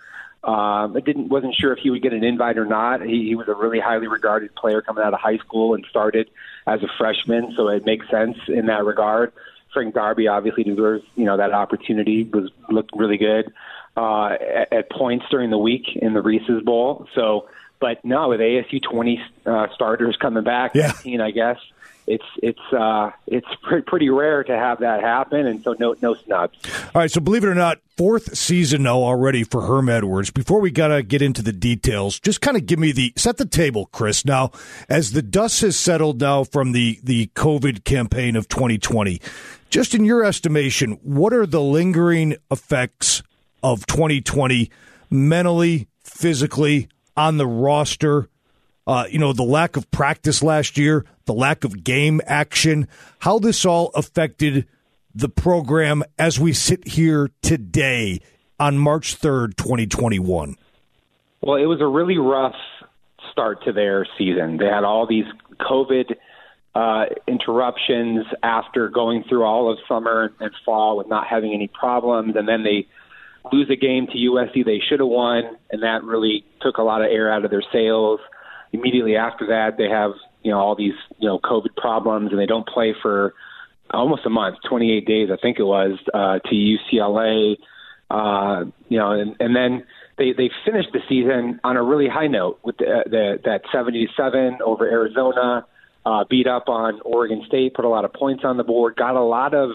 [0.44, 3.00] Um, I didn't wasn't sure if he would get an invite or not.
[3.02, 6.28] He, he was a really highly regarded player coming out of high school and started
[6.66, 9.32] as a freshman, so it makes sense in that regard.
[9.72, 12.24] Frank Darby obviously deserves you know that opportunity.
[12.24, 13.52] Was looked really good
[13.96, 17.06] uh, at, at points during the week in the Reese's Bowl.
[17.14, 17.48] So,
[17.80, 21.58] but no, with ASU 20 uh, starters coming back, 19, I guess
[22.06, 26.14] it's it's uh, it's pre- pretty rare to have that happen, and so no no
[26.14, 26.58] snubs.
[26.94, 30.30] All right, so believe it or not, fourth season now already for Herm Edwards.
[30.30, 33.46] Before we gotta get into the details, just kind of give me the set the
[33.46, 34.24] table, Chris.
[34.24, 34.50] Now,
[34.88, 39.20] as the dust has settled now from the the COVID campaign of 2020,
[39.70, 43.22] just in your estimation, what are the lingering effects
[43.62, 44.70] of 2020
[45.10, 48.28] mentally, physically on the roster?
[48.86, 52.88] uh, you know, the lack of practice last year, the lack of game action,
[53.20, 54.66] how this all affected
[55.14, 58.20] the program as we sit here today
[58.58, 60.56] on March 3rd, 2021.
[61.40, 62.54] Well, it was a really rough
[63.30, 64.56] start to their season.
[64.56, 65.24] They had all these
[65.60, 66.16] COVID
[66.74, 72.34] uh, interruptions after going through all of summer and fall with not having any problems,
[72.36, 72.86] and then they
[73.50, 77.02] lose a game to USC they should have won, and that really took a lot
[77.02, 78.20] of air out of their sails.
[78.72, 80.12] Immediately after that, they have
[80.42, 83.34] you know all these you know COVID problems, and they don't play for
[83.92, 87.56] almost a month, 28 days, I think it was, uh, to UCLA.
[88.10, 89.84] Uh, you know, and, and then
[90.18, 94.58] they they finished the season on a really high note with the, the that 77
[94.64, 95.66] over Arizona,
[96.04, 99.16] uh, beat up on Oregon State, put a lot of points on the board, got
[99.16, 99.70] a lot of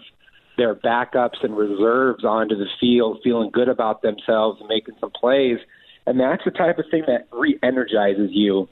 [0.57, 5.57] their backups and reserves onto the field, feeling good about themselves and making some plays.
[6.05, 8.67] And that's the type of thing that re-energizes you.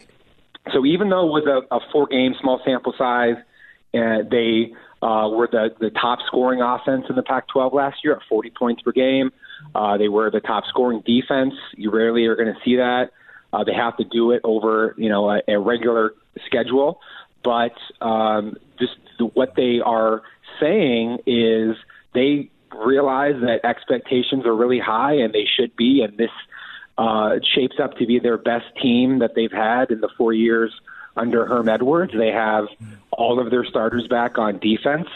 [0.74, 3.36] So even though it was a, a four-game small sample size,
[3.94, 8.52] they uh, were the, the top scoring offense in the Pac-12 last year at 40
[8.58, 9.32] points per game.
[9.74, 11.54] Uh, they were the top scoring defense.
[11.76, 13.12] You rarely are going to see that.
[13.54, 16.14] Uh, they have to do it over you know a, a regular
[16.46, 17.00] schedule,
[17.44, 17.72] but
[18.02, 20.24] um, just the, what they are
[20.60, 21.76] saying is
[22.14, 26.32] they realize that expectations are really high and they should be, and this
[26.98, 30.72] uh, shapes up to be their best team that they've had in the four years
[31.16, 32.14] under Herm Edwards.
[32.18, 32.66] They have
[33.12, 35.08] all of their starters back on defense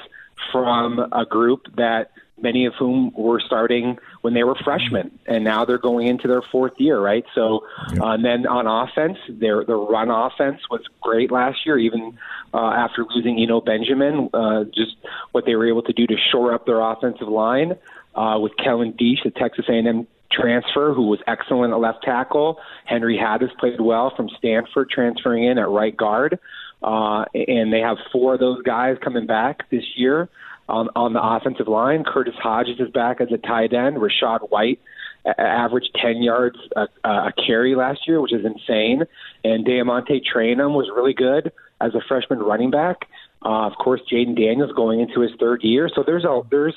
[0.51, 2.11] from a group that
[2.41, 6.41] many of whom were starting when they were freshmen, and now they're going into their
[6.41, 7.25] fourth year, right?
[7.35, 7.65] So,
[7.99, 12.17] uh, and then on offense, their the run offense was great last year, even
[12.53, 14.29] uh, after losing Eno Benjamin.
[14.33, 14.95] Uh, just
[15.31, 17.73] what they were able to do to shore up their offensive line
[18.15, 22.59] uh, with Kellen Diesch, the Texas A&M transfer, who was excellent at left tackle.
[22.85, 26.39] Henry Hattis played well from Stanford, transferring in at right guard.
[26.81, 30.29] Uh, and they have four of those guys coming back this year
[30.69, 32.03] on, on the offensive line.
[32.03, 33.97] Curtis Hodges is back as a tight end.
[33.97, 34.79] Rachaad White
[35.25, 39.03] averaged 10 yards a, a carry last year, which is insane.
[39.43, 41.51] And DeaMonte Trayanum was really good
[41.81, 43.07] as a freshman running back.
[43.43, 45.89] Uh, of course, Jayden Daniels going into his third year.
[45.93, 46.75] So there's a there's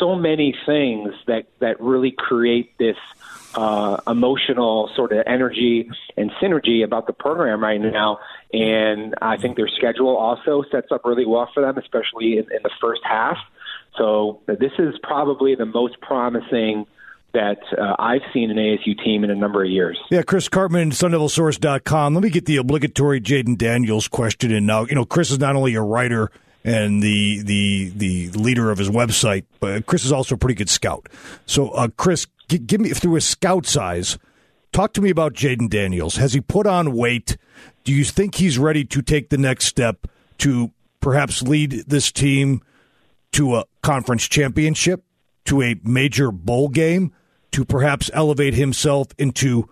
[0.00, 2.96] so many things that that really create this
[3.54, 8.18] uh, emotional sort of energy and synergy about the program right now.
[8.52, 12.62] And I think their schedule also sets up really well for them, especially in, in
[12.62, 13.36] the first half.
[13.96, 16.86] So this is probably the most promising
[17.32, 19.98] that uh, I've seen an ASU team in a number of years.
[20.10, 22.14] Yeah, Chris Karpman, SunDevilSource.com.
[22.14, 24.84] Let me get the obligatory Jayden Daniels question in now.
[24.84, 26.30] You know, Chris is not only a writer
[26.64, 29.44] and the the the leader of his website.
[29.60, 31.08] But Chris is also a pretty good scout.
[31.46, 34.18] So, uh, Chris, g- give me through his scout size.
[34.72, 36.16] Talk to me about Jayden Daniels.
[36.16, 37.36] Has he put on weight?
[37.84, 40.06] Do you think he's ready to take the next step
[40.38, 40.70] to
[41.00, 42.62] perhaps lead this team
[43.32, 45.02] to a conference championship,
[45.46, 47.12] to a major bowl game,
[47.52, 49.68] to perhaps elevate himself into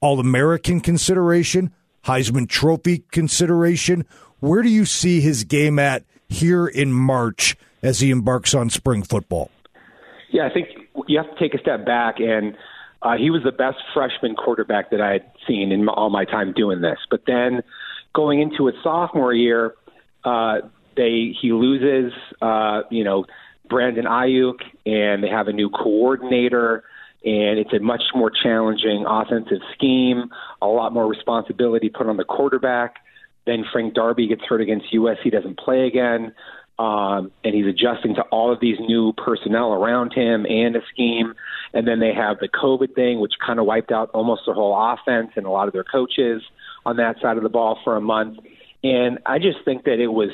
[0.00, 1.72] All American consideration,
[2.04, 4.04] Heisman Trophy consideration?
[4.40, 9.02] Where do you see his game at here in March as he embarks on spring
[9.02, 9.50] football?
[10.30, 10.68] Yeah, I think
[11.08, 12.56] you have to take a step back, and
[13.02, 16.52] uh, he was the best freshman quarterback that I had seen in all my time
[16.52, 16.98] doing this.
[17.10, 17.62] But then
[18.14, 19.74] going into his sophomore year,
[20.24, 20.58] uh,
[20.96, 23.24] they he loses, uh, you know,
[23.68, 26.84] Brandon Aiyuk, and they have a new coordinator,
[27.24, 30.30] and it's a much more challenging offensive scheme,
[30.62, 32.96] a lot more responsibility put on the quarterback.
[33.46, 36.34] Then Frank Darby gets hurt against USC, he doesn't play again,
[36.78, 41.34] um, and he's adjusting to all of these new personnel around him and a scheme.
[41.74, 44.74] And then they have the COVID thing, which kind of wiped out almost the whole
[44.74, 46.42] offense and a lot of their coaches
[46.86, 48.38] on that side of the ball for a month.
[48.82, 50.30] And I just think that it was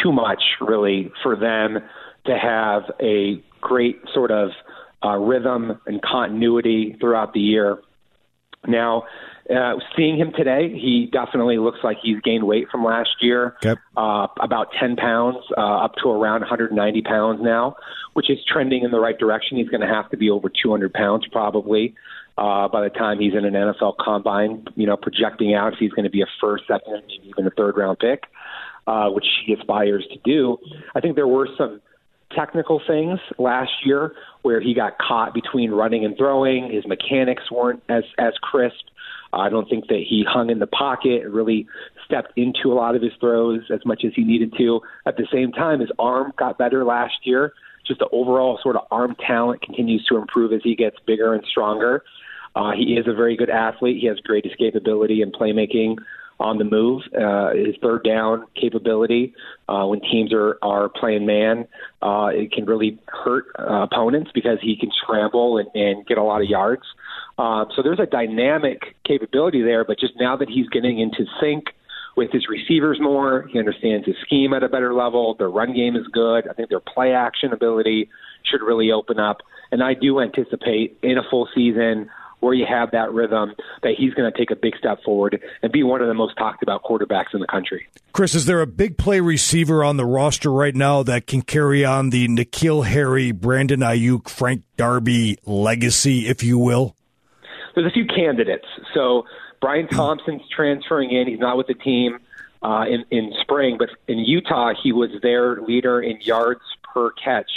[0.00, 1.78] too much, really, for them
[2.26, 4.50] to have a great sort of
[5.04, 7.78] uh, rhythm and continuity throughout the year.
[8.66, 9.04] Now,
[9.54, 13.56] uh, seeing him today, he definitely looks like he's gained weight from last year.
[13.96, 17.76] Uh, about 10 pounds, uh, up to around 190 pounds now,
[18.12, 19.56] which is trending in the right direction.
[19.56, 21.94] He's going to have to be over 200 pounds probably
[22.38, 25.90] uh, by the time he's in an NFL combine, you know, projecting out if he's
[25.90, 28.24] going to be a first, second, maybe even a third round pick,
[28.86, 30.56] uh, which he aspires to do.
[30.94, 31.80] I think there were some
[32.36, 36.70] technical things last year where he got caught between running and throwing.
[36.72, 38.84] His mechanics weren't as as crisp.
[39.32, 41.66] I don't think that he hung in the pocket and really
[42.04, 44.80] stepped into a lot of his throws as much as he needed to.
[45.06, 47.52] At the same time, his arm got better last year.
[47.86, 51.44] Just the overall sort of arm talent continues to improve as he gets bigger and
[51.50, 52.04] stronger.
[52.54, 53.98] Uh, he is a very good athlete.
[54.00, 55.96] He has great escapability and playmaking
[56.40, 57.02] on the move.
[57.18, 59.34] Uh, his third down capability
[59.68, 61.66] uh, when teams are are playing man,
[62.02, 66.22] uh, it can really hurt uh, opponents because he can scramble and, and get a
[66.22, 66.82] lot of yards.
[66.82, 67.07] Uh,
[67.38, 69.84] Uh, so there's a dynamic capability there.
[69.84, 71.66] But just now that he's getting into sync
[72.16, 75.36] with his receivers more, he understands his scheme at a better level.
[75.38, 76.48] Their run game is good.
[76.48, 78.10] I think their play action ability
[78.42, 79.38] should really open up.
[79.70, 82.10] And I do anticipate in a full season
[82.40, 85.72] where you have that rhythm, that he's going to take a big step forward and
[85.72, 87.86] be one of the most talked about quarterbacks in the country.
[88.12, 91.84] Chris, is there a big play receiver on the roster right now that can carry
[91.84, 96.94] on the N'Keal Harry, Brandon Aiyuk, Frank Darby legacy, if you will?
[97.78, 98.66] There's a few candidates.
[98.94, 99.24] So
[99.60, 101.26] Bryan Thompson's transferring in.
[101.28, 102.18] He's not with the team
[102.62, 106.60] uh, in, in spring, but in Utah, he was their leader in yards
[106.92, 107.50] per catch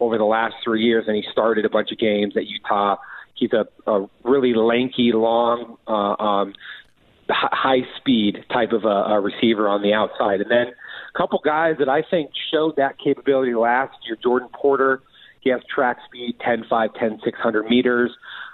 [0.00, 2.96] over the last three years, and he started a bunch of games at Utah
[3.34, 6.54] He's a, a really lanky, long, uh, um,
[7.28, 10.40] high speed type of a, a receiver on the outside.
[10.40, 14.16] And then a couple guys that I think showed that capability last year.
[14.22, 15.02] Jordan Porter,
[15.40, 18.12] he has track speed, 10, 5, 10, 600 meters.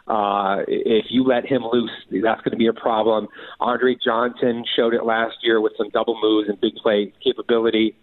[0.09, 3.29] Uh, if you let him loose, that's going to be a problem.
[3.61, 7.95] Andre Johnson showed it last year with some double moves and big play capability.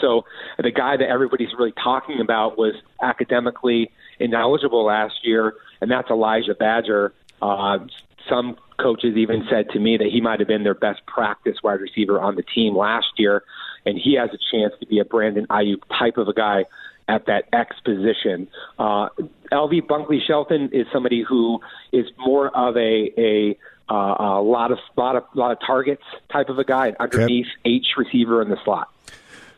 [0.00, 0.24] So
[0.58, 6.54] the guy that everybody's really talking about was academically ineligible last year, and that's Elijah
[6.54, 7.12] Badger.
[7.40, 7.78] Uh,
[8.28, 11.80] some coaches even said to me that he might have been their best practice wide
[11.80, 13.42] receiver on the team last year,
[13.86, 16.64] and he has a chance to be a Brandon Aiyuk type of a guy
[17.10, 18.48] at that X position.
[18.78, 19.08] Uh,
[19.52, 21.60] LV Bunkley Shelton is somebody who
[21.92, 23.58] is more of a a
[23.90, 27.76] uh, a lot of lot of lot of targets type of a guy, underneath okay.
[27.76, 28.88] H receiver in the slot.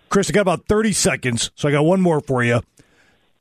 [0.09, 2.61] Chris, I got about 30 seconds, so I got one more for you.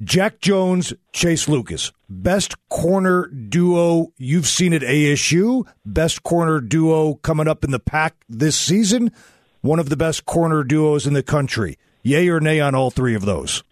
[0.01, 7.47] Jack Jones, Chase Lucas, best corner duo you've seen at ASU, best corner duo coming
[7.47, 9.11] up in the Pac this season,
[9.61, 11.77] one of the best corner duos in the country.
[12.03, 13.63] Yay or nay on all three of those?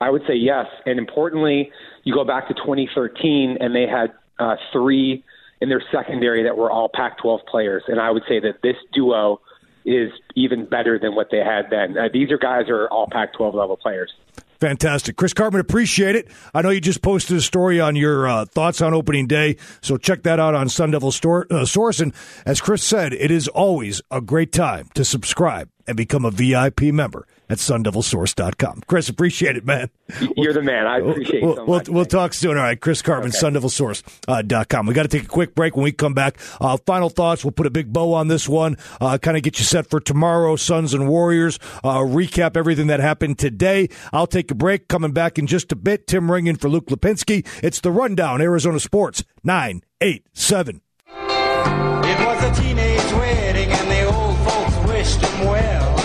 [0.00, 0.66] I would say yes.
[0.86, 1.70] And importantly,
[2.04, 5.24] you go back to 2013, and they had uh, three
[5.60, 7.82] in their secondary that were all Pac 12 players.
[7.88, 9.40] And I would say that this duo
[9.84, 11.96] is even better than what they had then.
[11.96, 14.12] Uh, these are guys are all Pac 12 level players.
[14.60, 15.16] Fantastic.
[15.16, 16.28] Chris Karpman, appreciate it.
[16.52, 19.96] I know you just posted a story on your uh, thoughts on opening day, so
[19.96, 22.00] check that out on Sun Devil Store, uh, Source.
[22.00, 22.12] And
[22.44, 26.82] as Chris said, it is always a great time to subscribe and become a VIP
[26.92, 28.82] member at sundevilsource.com.
[28.86, 29.88] Chris, appreciate it, man.
[30.36, 30.86] You're the man.
[30.86, 32.56] I appreciate we'll, it so we'll, we'll talk soon.
[32.58, 33.38] All right, Chris Karpman, Okay.
[33.38, 34.86] sundevilsource.com.
[34.86, 36.38] We got to take a quick break when we come back.
[36.60, 37.44] Uh, final thoughts.
[37.44, 39.98] We'll put a big bow on this one, uh, kind of get you set for
[39.98, 43.88] tomorrow, Suns and Warriors, uh, recap everything that happened today.
[44.12, 44.88] I'll take a break.
[44.88, 46.06] Coming back in just a bit.
[46.06, 47.46] Tim Ringen for Luke Lapinski.
[47.62, 50.82] It's the Rundown, Arizona Sports, 987.
[51.10, 54.76] It was a teenage wedding and the old folks
[55.08, 55.98] wished him well.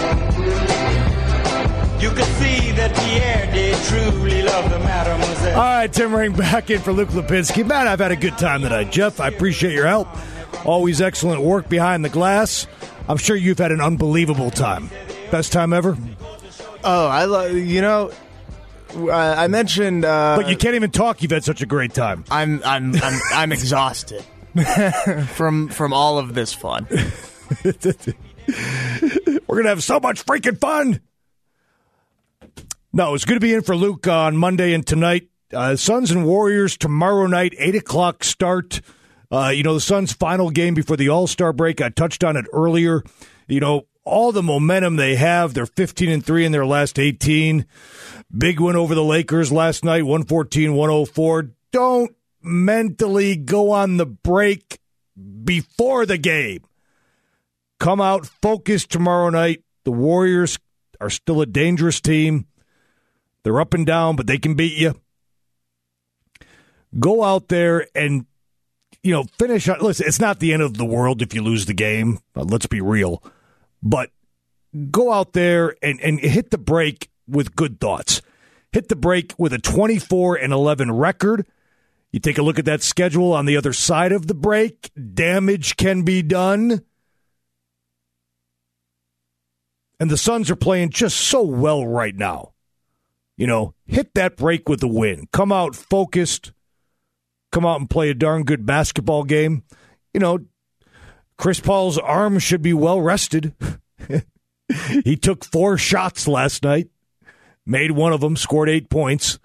[2.01, 5.55] You could see that Pierre did truly love the mademoiselle.
[5.57, 7.65] All right, Tim Ring back in for Luke Lapinski.
[7.65, 9.19] Man, I've had a good time tonight, Jeff.
[9.19, 10.07] I appreciate your help.
[10.65, 12.67] Always excellent work behind the glass.
[13.07, 14.89] I'm sure you've had an unbelievable time.
[15.31, 15.97] Best time ever?
[16.83, 18.11] Oh, I love you know.
[18.95, 21.21] I I mentioned, uh, But you can't even talk.
[21.21, 22.23] You've had such a great time.
[22.29, 24.23] I'm I'm I'm, I'm exhausted
[25.29, 26.87] from from all of this fun.
[29.47, 31.01] We're gonna have so much freaking fun.
[32.91, 35.29] No, it's good to be in for Luke on Monday and tonight.
[35.53, 38.81] Uh, Suns and Warriors tomorrow night, eight o'clock start.
[39.31, 41.81] Uh, you know the Suns' final game before the All Star break.
[41.81, 43.03] I touched on it earlier.
[43.47, 45.53] You know all the momentum they have.
[45.53, 47.65] They're fifteen and three in their last eighteen.
[48.35, 51.51] Big win over the Lakers last night, 114-104.
[51.71, 54.79] Don't mentally go on the break
[55.43, 56.63] before the game
[57.83, 59.61] come out focused tomorrow night.
[59.83, 60.57] The Warriors
[61.01, 62.47] are still a dangerous team.
[63.43, 64.95] They're up and down, but they can beat you.
[66.97, 68.25] Go out there and
[69.03, 69.67] you know finish.
[69.67, 72.19] Listen, it's not the end of the world if you lose the game.
[72.35, 73.21] Let's be real,
[73.81, 74.11] but
[74.89, 78.21] go out there and and hit the break with good thoughts.
[78.71, 81.45] Hit the break with a twenty four and eleven record.
[82.13, 84.91] You take a look at that schedule on the other side of the break.
[85.13, 86.85] Damage can be done.
[89.99, 92.53] And the Suns are playing just so well right now.
[93.37, 95.27] You know, hit that break with the win.
[95.31, 96.51] Come out focused.
[97.51, 99.63] Come out and play a darn good basketball game.
[100.13, 100.39] You know,
[101.37, 103.53] Chris Paul's arm should be well rested.
[105.03, 106.89] he took four shots last night,
[107.65, 109.39] made one of them, scored eight points.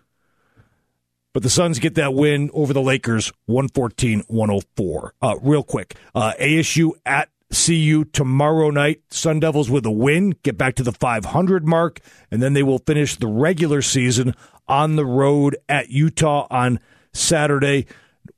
[1.33, 5.15] But the Suns get that win over the Lakers, 114 104.
[5.21, 9.03] Uh, real quick, uh, ASU at CU tomorrow night.
[9.11, 12.01] Sun Devils with a win, get back to the 500 mark,
[12.31, 14.35] and then they will finish the regular season
[14.67, 16.79] on the road at Utah on
[17.13, 17.87] Saturday.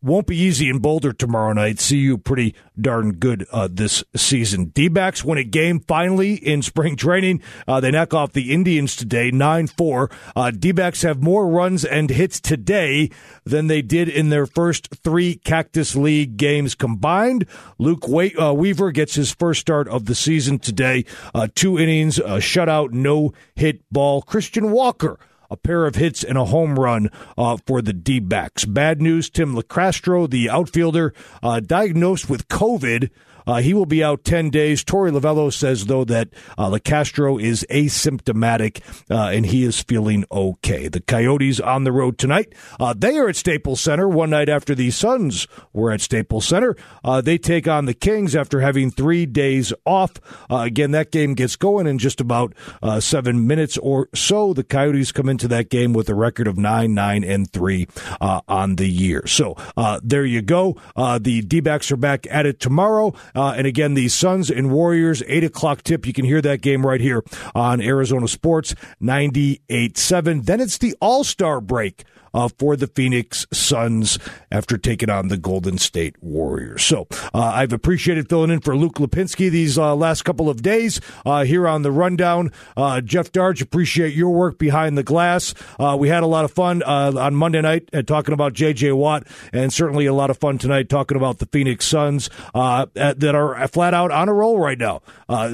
[0.03, 1.85] Won't be easy in Boulder tomorrow night.
[1.87, 4.67] CU pretty darn good uh, this season.
[4.67, 7.43] D backs win a game finally in spring training.
[7.69, 10.11] Uh, they knock off the Indians today, 9 4.
[10.35, 13.11] Uh, D backs have more runs and hits today
[13.45, 17.45] than they did in their first three Cactus League games combined.
[17.77, 21.05] Luke Wa- uh, Weaver gets his first start of the season today.
[21.35, 24.23] Uh, two innings, a shutout, no hit ball.
[24.23, 25.19] Christian Walker
[25.51, 28.65] a pair of hits and a home run uh, for the D backs.
[28.65, 31.13] Bad news Tim Locastro, the outfielder,
[31.43, 33.11] uh, diagnosed with COVID.
[33.47, 34.85] Uh, he will be out 10 days.
[34.85, 38.81] Torey Lovullo says, though, that uh, Locastro is asymptomatic
[39.11, 40.89] uh, and he is feeling okay.
[40.89, 42.53] The Coyotes on the road tonight.
[42.79, 46.77] Uh, they are at Staples Center one night after the Suns were at Staples Center.
[47.05, 50.13] Uh, they take on the Kings after having three days off.
[50.51, 54.53] Uh, again, that game gets going in just about uh, seven minutes or so.
[54.53, 57.89] The Coyotes come into that game with a record of 9 9 and 3
[58.21, 59.27] uh, on the year.
[59.27, 59.57] So
[60.03, 60.77] there you go.
[60.97, 63.15] The D backs are back at it tomorrow.
[63.35, 66.07] Uh, and again, the Suns and Warriors, 8 o'clock tip.
[66.07, 67.23] You can hear that game right here
[67.55, 70.45] on Arizona Sports 98.7.
[70.45, 72.05] Then it's the All Star break.
[72.33, 74.17] Uh, for the Phoenix Suns
[74.53, 76.85] after taking on the Golden State Warriors.
[76.85, 81.01] So uh, I've appreciated filling in for Luke Lapinski these uh, last couple of days
[81.27, 82.53] uh, here on the rundown.
[82.77, 85.55] Uh, Jeff Darge, appreciate your work behind the glass.
[85.79, 88.93] Uh, we had a lot of fun on Monday night talking about J.J.
[88.93, 93.69] Watt, and certainly a lot of fun tonight talking about the Phoenix Suns that are
[93.69, 95.03] flat out on a roll right now.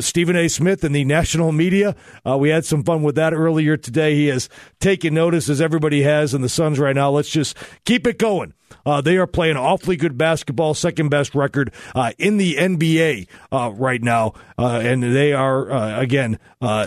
[0.01, 0.49] Stephen A.
[0.49, 1.97] Smith and the national media,
[2.39, 4.15] we had some fun with that earlier today.
[4.15, 7.11] He has taken notice, as everybody has, in the Suns right now.
[7.11, 8.53] Let's just keep it going.
[8.85, 13.73] Uh, they are playing awfully good basketball, second best record uh, in the NBA uh,
[13.75, 16.87] right now, uh, and they are uh, again uh,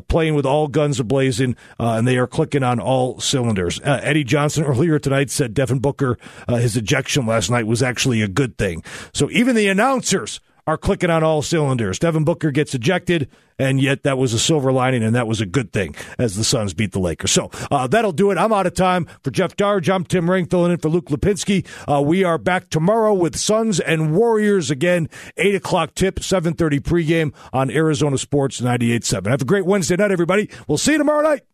[0.08, 3.80] playing with all guns ablazing, and they are clicking on all cylinders.
[3.84, 6.18] Eddie Johnson earlier tonight said Devin Booker
[6.48, 8.82] his ejection last night was actually a good thing.
[9.12, 10.40] So even the announcers
[10.70, 11.98] are clicking on all cylinders.
[11.98, 13.28] Devin Booker gets ejected,
[13.58, 16.44] and yet that was a silver lining, and that was a good thing as the
[16.44, 17.32] Suns beat the Lakers.
[17.32, 18.38] So uh, that'll do it.
[18.38, 19.08] I'm out of time.
[19.24, 21.66] For Jeff Darge, I'm Tim Ring filling in for Luke Lapinski.
[21.92, 27.34] Uh, we are back tomorrow with Suns and Warriors again, 8 o'clock tip, 7.30 pregame
[27.52, 29.26] on Arizona Sports 98.7.
[29.26, 30.48] Have a great Wednesday night, everybody.
[30.68, 31.50] We'll see you tomorrow night.